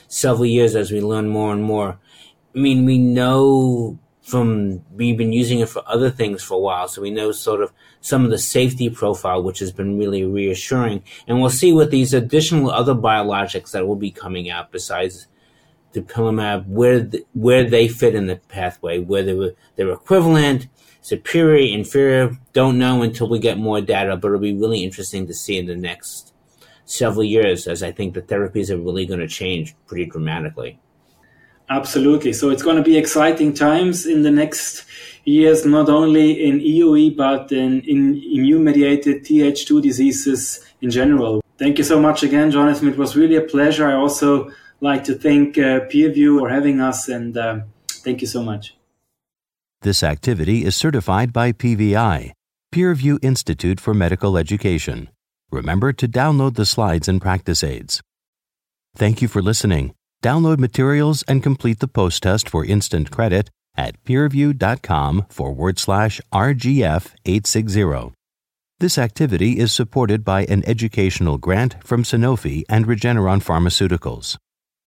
several 0.09 0.47
years 0.47 0.75
as 0.77 0.91
we 0.91 1.01
learn 1.01 1.29
more 1.29 1.53
and 1.53 1.63
more. 1.63 1.91
I 2.55 2.59
mean, 2.59 2.85
we 2.85 2.99
know 2.99 3.99
from 4.25 4.83
we've 4.91 5.19
been 5.19 5.35
using 5.35 5.61
it 5.61 5.69
for 5.69 5.83
other 5.87 6.11
things 6.11 6.43
for 6.43 6.55
a 6.55 6.59
while, 6.59 6.89
so 6.89 7.03
we 7.03 7.11
know 7.11 7.31
sort 7.31 7.61
of 7.61 7.73
some 8.01 8.25
of 8.25 8.31
the 8.31 8.39
safety 8.39 8.89
profile, 8.89 9.43
which 9.43 9.59
has 9.59 9.71
been 9.71 9.99
really 9.99 10.25
reassuring. 10.25 11.05
And 11.27 11.41
we'll 11.41 11.51
see 11.51 11.73
with 11.73 11.91
these 11.91 12.15
additional 12.15 12.71
other 12.71 12.95
biologics 12.95 13.73
that 13.73 13.87
will 13.87 13.97
be 13.97 14.11
coming 14.11 14.51
out 14.51 14.73
besides 14.73 15.27
dupilumab, 15.93 16.67
where 16.67 17.01
the, 17.01 17.25
where 17.35 17.69
they 17.69 17.87
fit 17.87 18.15
in 18.15 18.27
the 18.27 18.37
pathway, 18.37 18.99
whether 18.99 19.55
they're 19.77 19.93
equivalent, 19.93 20.69
superior, 21.03 21.73
inferior. 21.77 22.39
Don't 22.55 22.79
know 22.79 23.03
until 23.03 23.29
we 23.29 23.39
get 23.39 23.59
more 23.59 23.83
data, 23.83 24.17
but 24.17 24.29
it'll 24.29 24.41
be 24.41 24.55
really 24.55 24.83
interesting 24.83 25.27
to 25.27 25.35
see 25.35 25.59
in 25.59 25.67
the 25.67 25.77
next 25.77 26.33
several 26.87 27.25
years, 27.25 27.67
as 27.67 27.83
I 27.83 27.93
think 27.93 28.15
the 28.15 28.23
therapies 28.23 28.71
are 28.71 28.79
really 28.81 29.05
going 29.05 29.21
to 29.21 29.29
change 29.29 29.75
pretty 29.87 30.07
dramatically. 30.07 30.81
Absolutely. 31.71 32.33
So 32.33 32.51
it's 32.51 32.63
going 32.63 32.77
to 32.77 32.83
be 32.83 32.97
exciting 32.97 33.55
times 33.55 34.07
in 34.07 34.23
the 34.23 34.31
next 34.31 34.85
years, 35.25 35.65
not 35.65 35.89
only 35.89 36.45
in 36.45 36.61
EOE, 36.61 37.17
but 37.17 37.51
in, 37.53 37.81
in 37.83 38.17
immune 38.17 38.65
mediated 38.65 39.25
Th2 39.25 39.83
diseases 39.83 40.61
in 40.83 40.91
general. 40.91 41.43
Thank 41.59 41.79
you 41.79 41.85
so 41.85 42.01
much 42.01 42.23
again, 42.23 42.51
Jonathan. 42.51 42.89
It 42.89 42.99
was 42.99 43.17
really 43.17 43.37
a 43.37 43.43
pleasure. 43.43 43.87
I 43.87 43.95
also 43.95 44.51
like 44.81 45.05
to 45.05 45.15
thank 45.15 45.57
uh, 45.57 45.81
PeerView 45.89 46.41
for 46.41 46.51
having 46.51 46.81
us, 46.81 47.09
and 47.09 47.37
uh, 47.37 47.61
thank 47.89 48.21
you 48.21 48.27
so 48.27 48.43
much. 48.43 48.75
This 49.83 50.03
activity 50.03 50.65
is 50.65 50.75
certified 50.75 51.33
by 51.33 51.53
PVI, 51.53 52.33
PeerView 52.75 53.19
Institute 53.23 53.81
for 53.81 53.95
Medical 53.95 54.37
Education. 54.37 55.09
Remember 55.51 55.93
to 55.93 56.09
download 56.09 56.57
the 56.57 56.67
slides 56.67 57.09
and 57.09 57.21
practice 57.21 57.63
aids. 57.63 58.03
Thank 58.97 59.23
you 59.23 59.29
for 59.29 59.41
listening. 59.41 59.95
Download 60.25 60.59
materials 60.59 61.23
and 61.29 61.43
complete 61.43 61.81
the 61.81 61.87
post 61.87 62.23
test 62.23 62.49
for 62.49 62.65
instant 62.65 63.11
credit 63.11 63.51
at 63.77 64.03
peerview.com 64.05 65.27
forward 65.29 65.79
slash 65.79 66.19
RGF 66.33 67.13
860. 67.27 68.15
This 68.81 68.97
activity 68.97 69.59
is 69.59 69.71
supported 69.71 70.25
by 70.25 70.45
an 70.47 70.67
educational 70.67 71.37
grant 71.37 71.77
from 71.85 72.05
Sanofi 72.05 72.63
and 72.71 72.87
Regeneron 72.87 73.45
Pharmaceuticals. 73.45 74.39